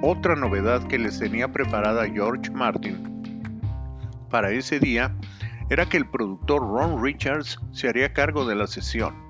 Otra 0.03 0.37
novedad 0.37 0.87
que 0.87 0.99
les 0.99 1.19
tenía 1.19 1.51
preparada 1.51 2.09
George 2.09 2.51
Martin 2.53 3.23
para 4.31 4.51
ese 4.51 4.79
día 4.79 5.15
era 5.69 5.89
que 5.89 5.97
el 5.97 6.09
productor 6.09 6.63
Ron 6.63 7.03
Richards 7.03 7.59
se 7.73 7.89
haría 7.89 8.13
cargo 8.13 8.47
de 8.47 8.55
la 8.55 8.67
sesión 8.67 9.26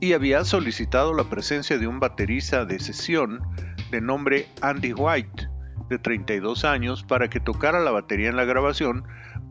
y 0.00 0.12
había 0.12 0.44
solicitado 0.44 1.14
la 1.14 1.24
presencia 1.24 1.78
de 1.78 1.86
un 1.86 2.00
baterista 2.00 2.64
de 2.64 2.78
sesión 2.78 3.40
de 3.90 4.00
nombre 4.00 4.46
Andy 4.62 4.92
White, 4.92 5.48
de 5.88 5.98
32 5.98 6.64
años, 6.64 7.02
para 7.02 7.28
que 7.28 7.40
tocara 7.40 7.80
la 7.80 7.90
batería 7.90 8.28
en 8.28 8.36
la 8.36 8.44
grabación, 8.44 9.04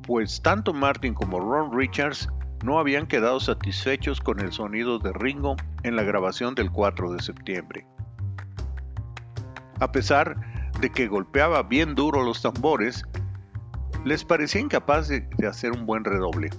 pues 0.03 0.41
tanto 0.41 0.73
Martin 0.73 1.13
como 1.13 1.39
Ron 1.39 1.77
Richards 1.77 2.29
no 2.63 2.79
habían 2.79 3.07
quedado 3.07 3.39
satisfechos 3.39 4.21
con 4.21 4.39
el 4.39 4.51
sonido 4.51 4.99
de 4.99 5.13
Ringo 5.13 5.55
en 5.83 5.95
la 5.95 6.03
grabación 6.03 6.55
del 6.55 6.71
4 6.71 7.13
de 7.13 7.21
septiembre. 7.21 7.85
A 9.79 9.91
pesar 9.91 10.37
de 10.79 10.89
que 10.89 11.07
golpeaba 11.07 11.63
bien 11.63 11.93
duro 11.93 12.23
los 12.23 12.41
tambores, 12.41 13.03
les 14.05 14.23
parecía 14.23 14.61
incapaz 14.61 15.07
de, 15.07 15.27
hacer 15.47 15.71
un 15.71 15.85
buen 15.85 16.03
redoble, 16.03 16.49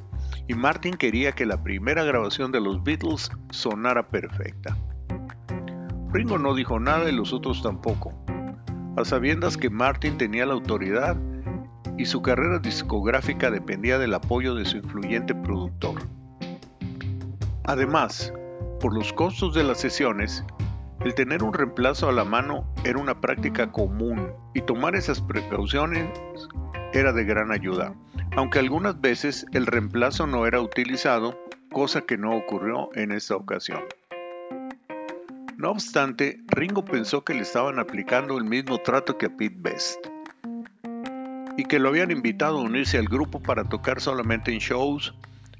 y 0.46 0.54
Martin 0.54 0.94
quería 0.94 1.32
que 1.32 1.46
la 1.46 1.62
primera 1.62 2.04
grabación 2.04 2.52
de 2.52 2.60
los 2.60 2.82
Beatles 2.82 3.30
sonara 3.50 4.08
perfecta. 4.08 4.76
Ringo 6.12 6.38
no 6.38 6.54
dijo 6.54 6.80
nada 6.80 7.08
y 7.08 7.12
los 7.12 7.32
otros 7.32 7.62
tampoco, 7.62 8.14
a 8.96 9.04
sabiendas 9.04 9.56
que 9.56 9.70
Martin 9.70 10.16
tenía 10.16 10.46
la 10.46 10.54
autoridad 10.54 11.16
y 11.98 12.06
su 12.06 12.22
carrera 12.22 12.58
discográfica 12.58 13.50
dependía 13.50 13.98
del 13.98 14.14
apoyo 14.14 14.54
de 14.54 14.64
su 14.64 14.78
influyente 14.78 15.34
productor. 15.34 16.02
Además, 17.64 18.32
por 18.80 18.94
los 18.94 19.12
costos 19.12 19.54
de 19.54 19.64
las 19.64 19.78
sesiones, 19.78 20.44
el 21.04 21.14
tener 21.14 21.42
un 21.42 21.52
reemplazo 21.52 22.08
a 22.08 22.12
la 22.12 22.24
mano 22.24 22.64
era 22.84 22.98
una 22.98 23.20
práctica 23.20 23.70
común 23.70 24.32
y 24.54 24.62
tomar 24.62 24.96
esas 24.96 25.20
precauciones 25.20 26.08
era 26.92 27.12
de 27.12 27.24
gran 27.24 27.52
ayuda, 27.52 27.94
aunque 28.36 28.58
algunas 28.58 29.00
veces 29.00 29.46
el 29.52 29.66
reemplazo 29.66 30.26
no 30.26 30.46
era 30.46 30.60
utilizado, 30.60 31.38
cosa 31.70 32.02
que 32.02 32.16
no 32.16 32.36
ocurrió 32.36 32.90
en 32.94 33.12
esta 33.12 33.36
ocasión. 33.36 33.82
No 35.56 35.70
obstante, 35.70 36.40
Ringo 36.46 36.84
pensó 36.84 37.24
que 37.24 37.34
le 37.34 37.40
estaban 37.40 37.78
aplicando 37.78 38.38
el 38.38 38.44
mismo 38.44 38.78
trato 38.78 39.18
que 39.18 39.26
a 39.26 39.36
Pete 39.36 39.56
Best 39.58 40.06
y 41.56 41.64
que 41.64 41.80
lo 41.80 41.88
habían 41.88 42.12
invitado 42.12 42.58
a 42.58 42.62
unirse 42.62 42.98
al 42.98 43.08
grupo 43.08 43.40
para 43.40 43.64
tocar 43.64 44.00
solamente 44.00 44.52
en 44.52 44.58
shows, 44.58 45.12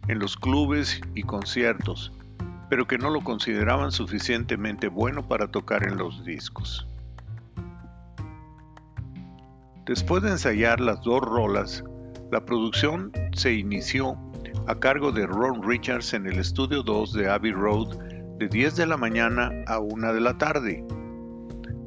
en 0.07 0.21
los 0.21 0.37
clubes 0.37 1.01
y 1.17 1.25
conciertos, 1.25 2.13
pero 2.71 2.87
que 2.87 2.99
no 2.99 3.11
lo 3.11 3.23
consideraban 3.23 3.91
suficientemente 3.91 4.87
bueno 4.87 5.27
para 5.27 5.49
tocar 5.49 5.83
en 5.83 5.99
los 5.99 6.25
discos. 6.25 6.87
Después 9.85 10.23
de 10.23 10.31
ensayar 10.31 10.81
las 10.81 11.01
dos 11.01 11.21
rolas, 11.21 11.83
la 12.31 12.45
producción 12.45 13.11
se 13.33 13.55
inició 13.55 14.17
a 14.67 14.75
cargo 14.75 15.13
de 15.13 15.27
Ron 15.27 15.63
Richards 15.63 16.13
en 16.13 16.27
el 16.27 16.39
estudio 16.39 16.83
2 16.83 17.15
de 17.15 17.31
Abbey 17.31 17.53
Road 17.53 17.97
de 18.39 18.49
10 18.49 18.77
de 18.77 18.87
la 18.87 18.97
mañana 18.97 19.51
a 19.67 19.79
1 19.79 20.13
de 20.13 20.21
la 20.21 20.37
tarde, 20.37 20.85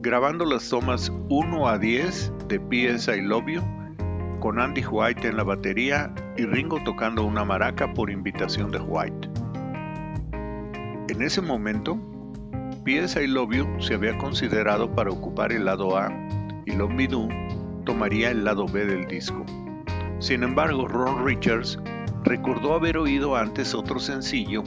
grabando 0.01 0.45
las 0.45 0.67
tomas 0.67 1.11
1 1.29 1.67
a 1.67 1.77
10 1.77 2.33
de 2.47 2.59
P.S. 2.59 3.15
I 3.15 3.21
Love 3.21 3.45
You, 3.47 3.61
con 4.39 4.59
Andy 4.59 4.83
White 4.83 5.27
en 5.27 5.37
la 5.37 5.43
batería 5.43 6.11
y 6.37 6.45
Ringo 6.45 6.81
tocando 6.83 7.23
una 7.23 7.45
maraca 7.45 7.93
por 7.93 8.09
invitación 8.09 8.71
de 8.71 8.79
White. 8.79 9.29
En 11.09 11.21
ese 11.21 11.41
momento, 11.41 11.99
P.S. 12.83 13.23
I 13.23 13.27
Love 13.27 13.53
You 13.53 13.67
se 13.79 13.93
había 13.93 14.17
considerado 14.17 14.91
para 14.95 15.11
ocupar 15.11 15.51
el 15.51 15.65
lado 15.65 15.95
A 15.95 16.11
y 16.65 16.71
Love 16.71 16.93
Me 16.93 17.07
tomaría 17.85 18.31
el 18.31 18.43
lado 18.43 18.65
B 18.65 18.85
del 18.85 19.07
disco. 19.07 19.45
Sin 20.21 20.43
embargo, 20.43 20.87
Ron 20.87 21.25
Richards 21.25 21.79
recordó 22.23 22.75
haber 22.75 22.95
oído 22.97 23.35
antes 23.35 23.73
otro 23.73 23.99
sencillo 23.99 24.63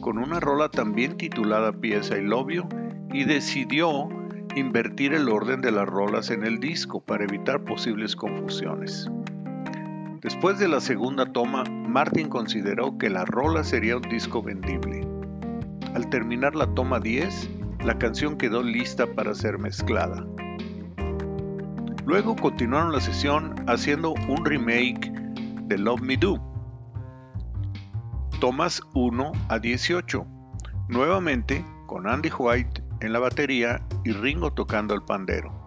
con 0.00 0.16
una 0.16 0.38
rola 0.38 0.68
también 0.68 1.16
titulada. 1.16 1.72
I 1.82 2.20
Love 2.22 2.50
You 2.52 2.68
y 3.12 3.24
decidió 3.24 4.08
invertir 4.54 5.12
el 5.12 5.28
orden 5.28 5.60
de 5.60 5.72
las 5.72 5.88
rolas 5.88 6.30
en 6.30 6.44
el 6.44 6.60
disco 6.60 7.00
para 7.00 7.24
evitar 7.24 7.64
posibles 7.64 8.14
confusiones. 8.14 9.10
Después 10.22 10.60
de 10.60 10.68
la 10.68 10.80
segunda 10.80 11.26
toma, 11.26 11.64
Martin 11.64 12.28
consideró 12.28 12.96
que 12.96 13.10
la 13.10 13.24
rola 13.24 13.64
sería 13.64 13.96
un 13.96 14.08
disco 14.08 14.40
vendible. 14.40 15.04
Al 15.94 16.08
terminar 16.10 16.54
la 16.54 16.72
toma 16.74 17.00
10, 17.00 17.50
la 17.84 17.98
canción 17.98 18.38
quedó 18.38 18.62
lista 18.62 19.06
para 19.08 19.34
ser 19.34 19.58
mezclada. 19.58 20.24
Luego 22.06 22.34
continuaron 22.34 22.92
la 22.92 23.00
sesión 23.00 23.54
haciendo 23.68 24.12
un 24.28 24.44
remake 24.44 25.10
de 25.64 25.78
Love 25.78 26.00
Me 26.00 26.16
Do. 26.16 26.40
Tomas 28.40 28.80
1 28.94 29.32
a 29.48 29.58
18, 29.58 30.26
nuevamente 30.88 31.64
con 31.86 32.08
Andy 32.08 32.30
White 32.36 32.82
en 33.00 33.12
la 33.12 33.18
batería 33.18 33.82
y 34.04 34.12
Ringo 34.12 34.52
tocando 34.52 34.94
el 34.94 35.02
pandero. 35.02 35.66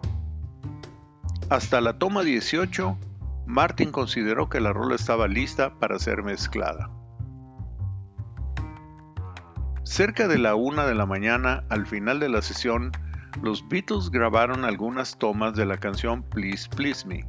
Hasta 1.50 1.80
la 1.80 1.98
toma 1.98 2.22
18, 2.22 2.98
Martin 3.46 3.92
consideró 3.92 4.48
que 4.48 4.60
la 4.60 4.72
rola 4.72 4.94
estaba 4.96 5.28
lista 5.28 5.78
para 5.78 5.98
ser 5.98 6.22
mezclada. 6.22 6.90
Cerca 9.84 10.26
de 10.26 10.38
la 10.38 10.54
una 10.54 10.86
de 10.86 10.94
la 10.94 11.06
mañana, 11.06 11.64
al 11.68 11.86
final 11.86 12.18
de 12.18 12.30
la 12.30 12.42
sesión, 12.42 12.90
los 13.42 13.66
Beatles 13.68 14.10
grabaron 14.10 14.64
algunas 14.64 15.18
tomas 15.18 15.54
de 15.54 15.66
la 15.66 15.76
canción 15.76 16.22
Please 16.22 16.68
Please 16.76 17.06
Me, 17.06 17.24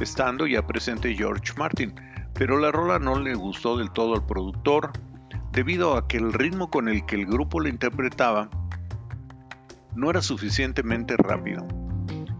estando 0.00 0.46
ya 0.46 0.66
presente 0.66 1.14
George 1.14 1.52
Martin, 1.56 1.94
pero 2.34 2.58
la 2.58 2.72
rola 2.72 2.98
no 2.98 3.18
le 3.18 3.34
gustó 3.34 3.76
del 3.76 3.90
todo 3.90 4.14
al 4.14 4.26
productor, 4.26 4.92
debido 5.52 5.96
a 5.96 6.06
que 6.08 6.16
el 6.16 6.32
ritmo 6.32 6.70
con 6.70 6.88
el 6.88 7.04
que 7.06 7.16
el 7.16 7.26
grupo 7.26 7.60
la 7.60 7.68
interpretaba 7.68 8.48
no 9.94 10.10
era 10.10 10.22
suficientemente 10.22 11.16
rápido, 11.16 11.66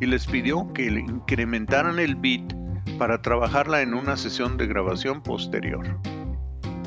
y 0.01 0.07
les 0.07 0.27
pidió 0.27 0.73
que 0.73 0.87
incrementaran 0.87 1.99
el 1.99 2.14
beat 2.16 2.55
para 2.99 3.21
trabajarla 3.21 3.83
en 3.83 3.95
una 3.95 4.16
sesión 4.16 4.57
de 4.57 4.66
grabación 4.66 5.23
posterior 5.23 5.87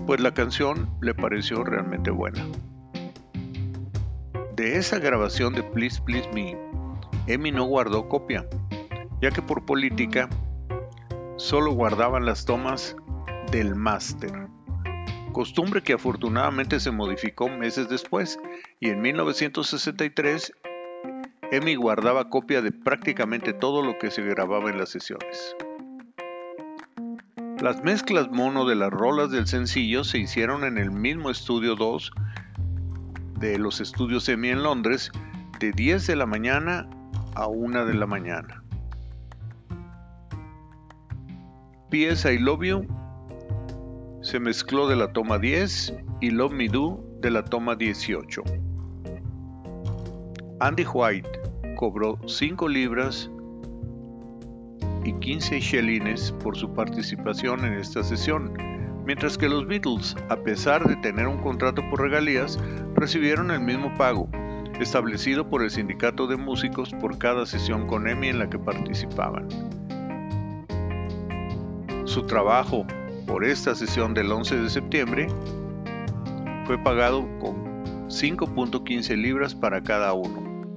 pues 0.05 0.19
la 0.19 0.33
canción 0.33 0.89
le 1.01 1.13
pareció 1.13 1.63
realmente 1.63 2.11
buena. 2.11 2.45
De 4.55 4.77
esa 4.77 4.99
grabación 4.99 5.53
de 5.53 5.63
Please 5.63 5.99
Please 6.03 6.29
Me, 6.31 6.55
Emi 7.25 7.51
no 7.51 7.63
guardó 7.63 8.07
copia, 8.07 8.47
ya 9.19 9.31
que 9.31 9.41
por 9.41 9.65
política 9.65 10.29
solo 11.37 11.71
guardaban 11.71 12.25
las 12.25 12.45
tomas 12.45 12.95
del 13.51 13.73
máster, 13.73 14.47
costumbre 15.31 15.81
que 15.81 15.93
afortunadamente 15.93 16.79
se 16.79 16.91
modificó 16.91 17.49
meses 17.49 17.89
después 17.89 18.39
y 18.79 18.89
en 18.89 19.01
1963 19.01 20.53
Emi 21.51 21.73
guardaba 21.73 22.29
copia 22.29 22.61
de 22.61 22.71
prácticamente 22.71 23.53
todo 23.53 23.81
lo 23.81 23.97
que 23.97 24.11
se 24.11 24.21
grababa 24.21 24.69
en 24.69 24.77
las 24.77 24.89
sesiones. 24.89 25.55
Las 27.59 27.83
mezclas 27.83 28.29
mono 28.29 28.65
de 28.65 28.75
las 28.75 28.91
rolas 28.91 29.31
del 29.31 29.47
sencillo 29.47 30.03
se 30.03 30.19
hicieron 30.19 30.63
en 30.63 30.77
el 30.77 30.91
mismo 30.91 31.31
estudio 31.31 31.75
2 31.75 32.11
de 33.43 33.59
los 33.59 33.81
estudios 33.81 34.29
EMI 34.29 34.51
en 34.51 34.63
Londres 34.63 35.11
de 35.59 35.73
10 35.73 36.07
de 36.07 36.15
la 36.15 36.25
mañana 36.25 36.89
a 37.35 37.47
1 37.47 37.85
de 37.85 37.93
la 37.93 38.07
mañana. 38.07 38.63
P.S. 41.89 42.33
I 42.33 42.39
Love 42.39 42.63
You 42.63 42.87
se 44.21 44.39
mezcló 44.39 44.87
de 44.87 44.95
la 44.95 45.11
toma 45.11 45.39
10 45.39 45.93
y 46.21 46.29
Love 46.29 46.53
Me 46.53 46.69
Do 46.69 47.03
de 47.19 47.31
la 47.31 47.43
toma 47.43 47.75
18. 47.75 48.43
Andy 50.61 50.85
White 50.85 51.29
cobró 51.75 52.17
5 52.25 52.69
libras 52.69 53.29
y 55.03 55.11
15 55.11 55.59
shelines 55.59 56.31
por 56.41 56.55
su 56.55 56.73
participación 56.73 57.65
en 57.65 57.73
esta 57.73 58.03
sesión, 58.03 58.53
mientras 59.05 59.37
que 59.37 59.49
los 59.49 59.67
Beatles, 59.67 60.15
a 60.29 60.37
pesar 60.37 60.87
de 60.87 60.95
tener 61.01 61.27
un 61.27 61.39
contrato 61.39 61.81
por 61.89 61.99
regalías, 61.99 62.57
recibieron 62.95 63.51
el 63.51 63.59
mismo 63.59 63.93
pago, 63.95 64.29
establecido 64.79 65.49
por 65.49 65.63
el 65.63 65.69
sindicato 65.69 66.27
de 66.27 66.37
músicos 66.37 66.91
por 66.99 67.17
cada 67.17 67.45
sesión 67.45 67.87
con 67.87 68.07
EMI 68.07 68.29
en 68.29 68.39
la 68.39 68.49
que 68.49 68.59
participaban. 68.59 69.47
Su 72.05 72.25
trabajo 72.25 72.85
por 73.25 73.45
esta 73.45 73.75
sesión 73.75 74.13
del 74.13 74.31
11 74.31 74.57
de 74.57 74.69
septiembre 74.69 75.27
fue 76.65 76.77
pagado 76.77 77.27
con 77.39 77.83
5.15 78.07 79.17
libras 79.17 79.55
para 79.55 79.81
cada 79.81 80.13
uno, 80.13 80.69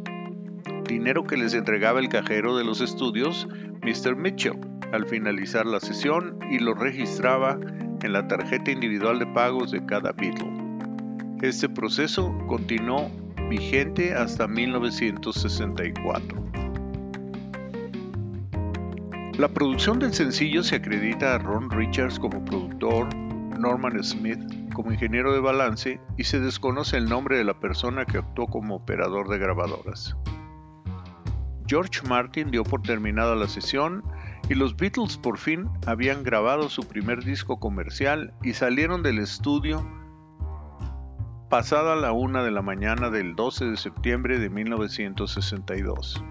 dinero 0.88 1.24
que 1.24 1.36
les 1.36 1.54
entregaba 1.54 2.00
el 2.00 2.08
cajero 2.08 2.56
de 2.56 2.64
los 2.64 2.80
estudios 2.80 3.48
Mr. 3.82 4.16
Mitchell 4.16 4.58
al 4.92 5.06
finalizar 5.06 5.66
la 5.66 5.80
sesión 5.80 6.38
y 6.50 6.58
lo 6.58 6.74
registraba 6.74 7.58
en 8.02 8.12
la 8.12 8.26
tarjeta 8.28 8.70
individual 8.70 9.18
de 9.18 9.26
pagos 9.26 9.70
de 9.72 9.84
cada 9.84 10.12
Beatle. 10.12 10.65
Este 11.42 11.68
proceso 11.68 12.34
continuó 12.46 13.10
vigente 13.50 14.14
hasta 14.14 14.48
1964. 14.48 16.44
La 19.38 19.48
producción 19.48 19.98
del 19.98 20.14
sencillo 20.14 20.62
se 20.62 20.76
acredita 20.76 21.34
a 21.34 21.38
Ron 21.38 21.70
Richards 21.70 22.18
como 22.18 22.42
productor, 22.42 23.14
Norman 23.14 24.02
Smith 24.02 24.40
como 24.72 24.92
ingeniero 24.92 25.34
de 25.34 25.40
balance 25.40 26.00
y 26.16 26.24
se 26.24 26.40
desconoce 26.40 26.96
el 26.96 27.06
nombre 27.06 27.36
de 27.36 27.44
la 27.44 27.60
persona 27.60 28.06
que 28.06 28.16
actuó 28.16 28.46
como 28.46 28.76
operador 28.76 29.28
de 29.28 29.36
grabadoras. 29.36 30.16
George 31.66 32.00
Martin 32.08 32.50
dio 32.50 32.62
por 32.62 32.80
terminada 32.80 33.34
la 33.34 33.48
sesión 33.48 34.02
y 34.48 34.54
los 34.54 34.74
Beatles 34.74 35.18
por 35.18 35.36
fin 35.36 35.68
habían 35.86 36.22
grabado 36.22 36.70
su 36.70 36.82
primer 36.82 37.24
disco 37.24 37.60
comercial 37.60 38.32
y 38.42 38.54
salieron 38.54 39.02
del 39.02 39.18
estudio 39.18 39.86
pasada 41.48 41.94
la 41.94 42.12
una 42.12 42.42
de 42.42 42.50
la 42.50 42.62
mañana 42.62 43.08
del 43.08 43.36
12 43.36 43.66
de 43.66 43.76
septiembre 43.76 44.38
de 44.38 44.50
1962. 44.50 46.22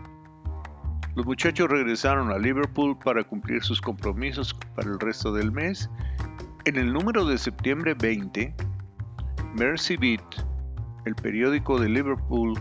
Los 1.16 1.26
muchachos 1.26 1.70
regresaron 1.70 2.32
a 2.32 2.38
Liverpool 2.38 2.98
para 2.98 3.24
cumplir 3.24 3.64
sus 3.64 3.80
compromisos 3.80 4.54
para 4.76 4.90
el 4.90 5.00
resto 5.00 5.32
del 5.32 5.52
mes 5.52 5.90
en 6.66 6.76
el 6.76 6.92
número 6.92 7.26
de 7.26 7.38
septiembre 7.38 7.94
20, 7.94 8.54
Mercy 9.58 9.96
Beat, 9.96 10.46
el 11.06 11.16
periódico 11.16 11.80
de 11.80 11.88
Liverpool, 11.88 12.54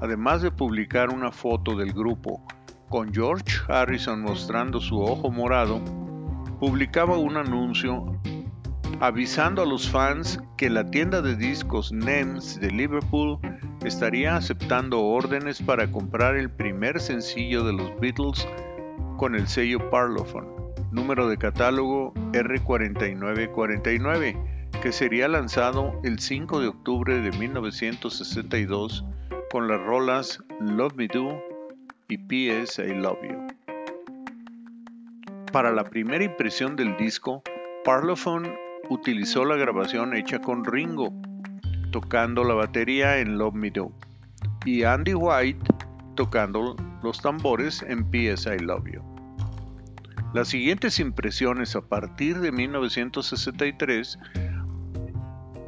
además 0.00 0.42
de 0.42 0.52
publicar 0.52 1.10
una 1.10 1.32
foto 1.32 1.74
del 1.74 1.92
grupo 1.92 2.40
con 2.88 3.12
George 3.12 3.58
Harrison 3.68 4.22
mostrando 4.22 4.80
su 4.80 5.00
ojo 5.00 5.30
morado, 5.30 5.80
publicaba 6.60 7.16
un 7.16 7.36
anuncio 7.36 8.20
avisando 9.00 9.62
a 9.62 9.66
los 9.66 9.88
fans 9.88 10.40
que 10.56 10.68
la 10.68 10.90
tienda 10.90 11.22
de 11.22 11.36
discos 11.36 11.92
NEMS 11.92 12.60
de 12.60 12.70
Liverpool 12.70 13.38
estaría 13.84 14.36
aceptando 14.36 15.00
órdenes 15.00 15.62
para 15.62 15.90
comprar 15.90 16.36
el 16.36 16.50
primer 16.50 17.00
sencillo 17.00 17.64
de 17.64 17.72
los 17.72 17.98
Beatles 18.00 18.46
con 19.16 19.34
el 19.34 19.46
sello 19.46 19.90
Parlophone 19.90 20.60
número 20.90 21.28
de 21.28 21.36
catálogo 21.36 22.14
R4949, 22.32 24.70
que 24.82 24.92
sería 24.92 25.28
lanzado 25.28 26.00
el 26.02 26.18
5 26.18 26.60
de 26.60 26.68
octubre 26.68 27.20
de 27.20 27.30
1962 27.32 29.04
con 29.50 29.68
las 29.68 29.80
rolas 29.80 30.42
Love 30.60 30.94
Me 30.94 31.08
Do 31.08 31.42
y 32.08 32.16
P.S. 32.18 32.84
I 32.84 32.94
Love 32.94 33.18
You. 33.22 33.46
Para 35.52 35.72
la 35.72 35.84
primera 35.84 36.24
impresión 36.24 36.76
del 36.76 36.96
disco, 36.96 37.42
Parlophone 37.84 38.54
utilizó 38.90 39.44
la 39.44 39.56
grabación 39.56 40.14
hecha 40.16 40.40
con 40.40 40.64
Ringo, 40.64 41.12
tocando 41.92 42.42
la 42.42 42.54
batería 42.54 43.18
en 43.18 43.38
Love 43.38 43.54
Me 43.54 43.70
Do, 43.70 43.92
y 44.66 44.82
Andy 44.82 45.14
White 45.14 45.64
tocando 46.16 46.76
los 47.02 47.22
tambores 47.22 47.82
en 47.82 48.04
P.S. 48.10 48.52
I 48.52 48.58
Love 48.58 48.84
You. 48.92 49.00
Las 50.34 50.48
siguientes 50.48 50.98
impresiones 50.98 51.74
a 51.76 51.82
partir 51.82 52.40
de 52.40 52.50
1963 52.50 54.18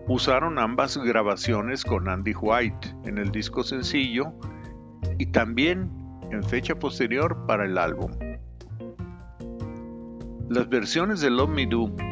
usaron 0.08 0.58
ambas 0.58 0.98
grabaciones 0.98 1.84
con 1.84 2.08
Andy 2.08 2.34
White 2.34 2.94
en 3.04 3.18
el 3.18 3.30
disco 3.30 3.62
sencillo 3.62 4.32
y 5.18 5.26
también 5.26 5.90
en 6.32 6.42
fecha 6.42 6.74
posterior 6.74 7.46
para 7.46 7.66
el 7.66 7.78
álbum. 7.78 8.10
Las 10.48 10.68
versiones 10.68 11.20
de 11.20 11.30
Love 11.30 11.50
Me 11.50 11.66
Do 11.66 12.11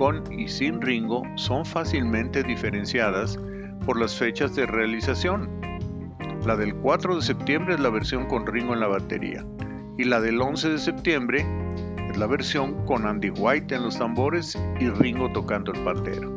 con 0.00 0.22
y 0.32 0.48
sin 0.48 0.80
Ringo 0.80 1.22
son 1.34 1.66
fácilmente 1.66 2.42
diferenciadas 2.42 3.38
por 3.84 4.00
las 4.00 4.16
fechas 4.16 4.56
de 4.56 4.64
realización. 4.64 5.50
La 6.46 6.56
del 6.56 6.74
4 6.76 7.16
de 7.16 7.22
septiembre 7.22 7.74
es 7.74 7.80
la 7.80 7.90
versión 7.90 8.26
con 8.26 8.46
Ringo 8.46 8.72
en 8.72 8.80
la 8.80 8.86
batería 8.86 9.44
y 9.98 10.04
la 10.04 10.18
del 10.22 10.40
11 10.40 10.70
de 10.70 10.78
septiembre 10.78 11.44
es 12.08 12.16
la 12.16 12.26
versión 12.26 12.86
con 12.86 13.04
Andy 13.04 13.28
White 13.28 13.74
en 13.74 13.82
los 13.82 13.98
tambores 13.98 14.58
y 14.80 14.88
Ringo 14.88 15.30
tocando 15.32 15.70
el 15.70 15.84
pantero. 15.84 16.32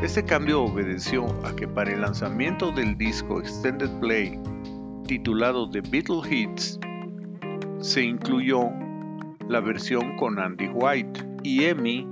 Este 0.00 0.24
cambio 0.24 0.62
obedeció 0.62 1.26
a 1.44 1.56
que 1.56 1.66
para 1.66 1.94
el 1.94 2.02
lanzamiento 2.02 2.70
del 2.70 2.96
disco 2.96 3.40
Extended 3.40 3.90
Play 3.98 4.38
titulado 5.08 5.68
The 5.68 5.80
Beatle 5.80 6.22
Hits 6.30 6.78
se 7.80 8.04
incluyó 8.04 8.70
la 9.48 9.58
versión 9.58 10.16
con 10.16 10.38
Andy 10.38 10.68
White 10.68 11.33
y 11.44 11.64
EMI 11.64 12.08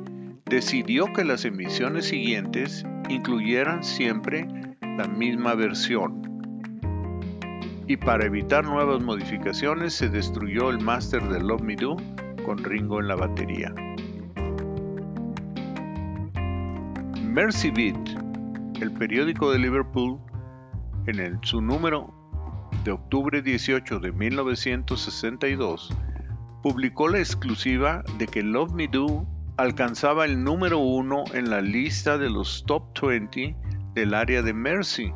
decidió 0.46 1.12
que 1.12 1.24
las 1.24 1.44
emisiones 1.44 2.06
siguientes 2.06 2.84
incluyeran 3.08 3.82
siempre 3.82 4.46
la 4.96 5.08
misma 5.08 5.54
versión 5.54 6.22
y 7.86 7.96
para 7.96 8.24
evitar 8.24 8.64
nuevas 8.64 9.02
modificaciones 9.02 9.94
se 9.94 10.08
destruyó 10.08 10.70
el 10.70 10.80
máster 10.80 11.22
de 11.28 11.40
Love 11.40 11.62
Me 11.62 11.76
Do 11.76 11.96
con 12.44 12.58
Ringo 12.62 13.00
en 13.00 13.08
la 13.08 13.16
batería. 13.16 13.74
Mercy 17.22 17.70
Beat, 17.70 18.08
el 18.80 18.92
periódico 18.92 19.50
de 19.52 19.58
Liverpool, 19.58 20.18
en 21.06 21.38
su 21.42 21.60
número 21.60 22.12
de 22.84 22.92
octubre 22.92 23.42
18 23.42 24.00
de 24.00 24.12
1962, 24.12 25.90
publicó 26.62 27.08
la 27.08 27.18
exclusiva 27.18 28.04
de 28.18 28.26
que 28.26 28.42
Love 28.42 28.72
Me 28.72 28.88
Do 28.88 29.26
alcanzaba 29.56 30.24
el 30.24 30.42
número 30.42 30.78
uno 30.78 31.24
en 31.34 31.50
la 31.50 31.60
lista 31.60 32.18
de 32.18 32.30
los 32.30 32.64
top 32.66 32.84
20 33.00 33.56
del 33.94 34.14
área 34.14 34.42
de 34.42 34.54
Mercy 34.54 35.12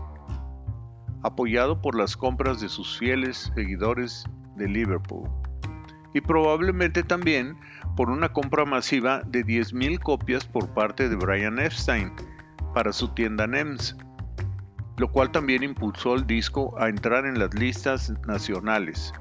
apoyado 1.22 1.80
por 1.80 1.96
las 1.96 2.16
compras 2.16 2.60
de 2.60 2.68
sus 2.68 2.98
fieles 2.98 3.50
seguidores 3.54 4.24
de 4.56 4.68
Liverpool, 4.68 5.28
y 6.14 6.20
probablemente 6.20 7.02
también 7.02 7.56
por 7.96 8.10
una 8.10 8.32
compra 8.32 8.64
masiva 8.64 9.22
de 9.26 9.44
10.000 9.44 9.98
copias 10.00 10.44
por 10.46 10.68
parte 10.68 11.08
de 11.08 11.16
Brian 11.16 11.58
Epstein 11.58 12.12
para 12.74 12.92
su 12.92 13.08
tienda 13.08 13.46
NEMS, 13.46 13.96
lo 14.98 15.10
cual 15.10 15.32
también 15.32 15.62
impulsó 15.62 16.14
el 16.14 16.26
disco 16.26 16.78
a 16.78 16.88
entrar 16.88 17.26
en 17.26 17.38
las 17.38 17.52
listas 17.54 18.12
nacionales, 18.26 19.12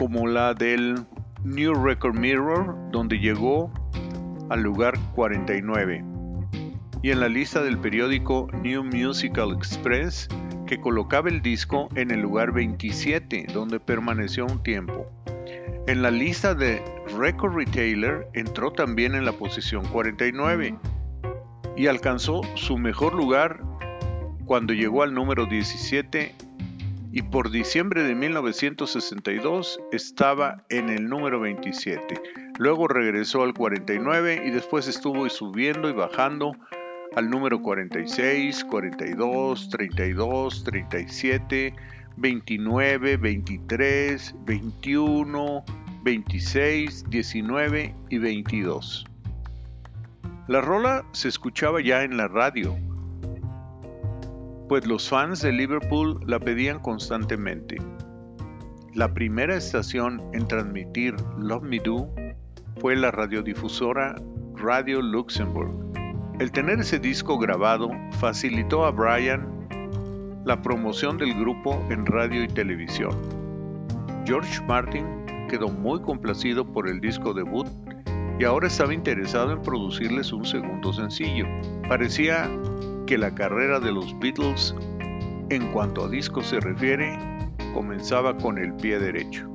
como 0.00 0.26
la 0.26 0.54
del 0.54 1.04
New 1.44 1.74
Record 1.74 2.14
Mirror, 2.14 2.74
donde 2.90 3.18
llegó 3.18 3.70
al 4.48 4.62
lugar 4.62 4.98
49 5.14 6.02
y 7.02 7.10
en 7.10 7.20
la 7.20 7.28
lista 7.28 7.62
del 7.62 7.76
periódico 7.76 8.48
New 8.62 8.82
Musical 8.82 9.52
Express 9.52 10.26
que 10.66 10.80
colocaba 10.80 11.28
el 11.28 11.42
disco 11.42 11.90
en 11.96 12.10
el 12.10 12.20
lugar 12.22 12.50
27, 12.52 13.48
donde 13.52 13.78
permaneció 13.78 14.46
un 14.46 14.62
tiempo. 14.62 15.06
En 15.86 16.00
la 16.00 16.10
lista 16.10 16.54
de 16.54 16.82
Record 17.18 17.54
Retailer 17.54 18.26
entró 18.32 18.72
también 18.72 19.14
en 19.14 19.26
la 19.26 19.32
posición 19.32 19.84
49 19.84 20.78
y 21.76 21.88
alcanzó 21.88 22.40
su 22.54 22.78
mejor 22.78 23.14
lugar 23.14 23.60
cuando 24.46 24.72
llegó 24.72 25.02
al 25.02 25.12
número 25.12 25.44
17 25.44 26.34
y 27.12 27.22
por 27.22 27.50
diciembre 27.50 28.04
de 28.04 28.14
1962 28.14 29.80
estaba 29.92 30.64
en 30.68 30.88
el 30.90 31.08
número 31.08 31.40
27. 31.40 32.20
Luego 32.58 32.86
regresó 32.88 33.42
al 33.42 33.54
49 33.54 34.42
y 34.46 34.50
después 34.50 34.86
estuvo 34.86 35.28
subiendo 35.28 35.88
y 35.88 35.92
bajando 35.92 36.52
al 37.16 37.28
número 37.28 37.60
46, 37.60 38.64
42, 38.64 39.68
32, 39.70 40.64
37, 40.64 41.74
29, 42.16 43.16
23, 43.16 44.34
21, 44.44 45.64
26, 46.04 47.04
19 47.10 47.94
y 48.10 48.18
22. 48.18 49.04
La 50.46 50.60
rola 50.60 51.04
se 51.12 51.28
escuchaba 51.28 51.80
ya 51.80 52.02
en 52.02 52.16
la 52.16 52.28
radio, 52.28 52.76
pues 54.70 54.86
los 54.86 55.10
fans 55.10 55.42
de 55.42 55.52
Liverpool 55.52 56.18
la 56.26 56.38
pedían 56.38 56.78
constantemente. 56.78 57.76
La 58.94 59.12
primera 59.12 59.56
estación 59.56 60.22
en 60.32 60.46
transmitir 60.46 61.14
Love 61.36 61.64
Me 61.64 61.80
Do 61.80 62.08
fue 62.80 62.96
la 62.96 63.10
radiodifusora 63.10 64.14
Radio 64.54 65.02
Luxembourg 65.02 65.90
el 66.40 66.52
tener 66.52 66.80
ese 66.80 66.98
disco 66.98 67.36
grabado 67.36 67.90
facilitó 68.12 68.86
a 68.86 68.92
Brian 68.92 69.46
la 70.46 70.62
promoción 70.62 71.18
del 71.18 71.34
grupo 71.34 71.84
en 71.90 72.06
radio 72.06 72.44
y 72.44 72.48
televisión. 72.48 73.10
George 74.24 74.62
Martin 74.66 75.04
quedó 75.50 75.68
muy 75.68 76.00
complacido 76.00 76.64
por 76.64 76.88
el 76.88 76.98
disco 77.00 77.34
debut 77.34 77.66
y 78.38 78.44
ahora 78.44 78.68
estaba 78.68 78.94
interesado 78.94 79.52
en 79.52 79.60
producirles 79.60 80.32
un 80.32 80.46
segundo 80.46 80.94
sencillo. 80.94 81.44
Parecía 81.90 82.48
que 83.10 83.18
la 83.18 83.34
carrera 83.34 83.80
de 83.80 83.90
los 83.90 84.16
Beatles, 84.20 84.72
en 85.48 85.72
cuanto 85.72 86.04
a 86.04 86.08
discos 86.08 86.46
se 86.46 86.60
refiere, 86.60 87.18
comenzaba 87.74 88.36
con 88.36 88.56
el 88.56 88.72
pie 88.74 89.00
derecho. 89.00 89.52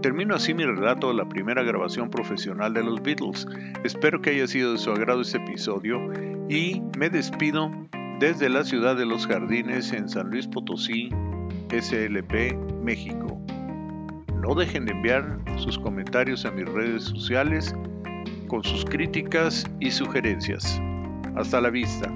Termino 0.00 0.34
así 0.34 0.54
mi 0.54 0.64
relato 0.64 1.08
de 1.08 1.14
la 1.16 1.28
primera 1.28 1.62
grabación 1.62 2.08
profesional 2.08 2.72
de 2.72 2.82
los 2.84 3.02
Beatles. 3.02 3.46
Espero 3.84 4.22
que 4.22 4.30
haya 4.30 4.46
sido 4.46 4.72
de 4.72 4.78
su 4.78 4.90
agrado 4.90 5.20
este 5.20 5.36
episodio 5.36 5.98
y 6.48 6.80
me 6.96 7.10
despido 7.10 7.70
desde 8.18 8.48
la 8.48 8.64
ciudad 8.64 8.96
de 8.96 9.04
los 9.04 9.26
jardines 9.26 9.92
en 9.92 10.08
San 10.08 10.30
Luis 10.30 10.46
Potosí, 10.46 11.10
SLP 11.68 12.56
México. 12.82 13.38
No 14.40 14.54
dejen 14.54 14.86
de 14.86 14.92
enviar 14.92 15.38
sus 15.58 15.78
comentarios 15.78 16.46
a 16.46 16.50
mis 16.50 16.64
redes 16.64 17.04
sociales 17.04 17.74
con 18.52 18.62
sus 18.62 18.84
críticas 18.84 19.64
y 19.80 19.90
sugerencias. 19.90 20.78
Hasta 21.36 21.58
la 21.58 21.70
vista. 21.70 22.12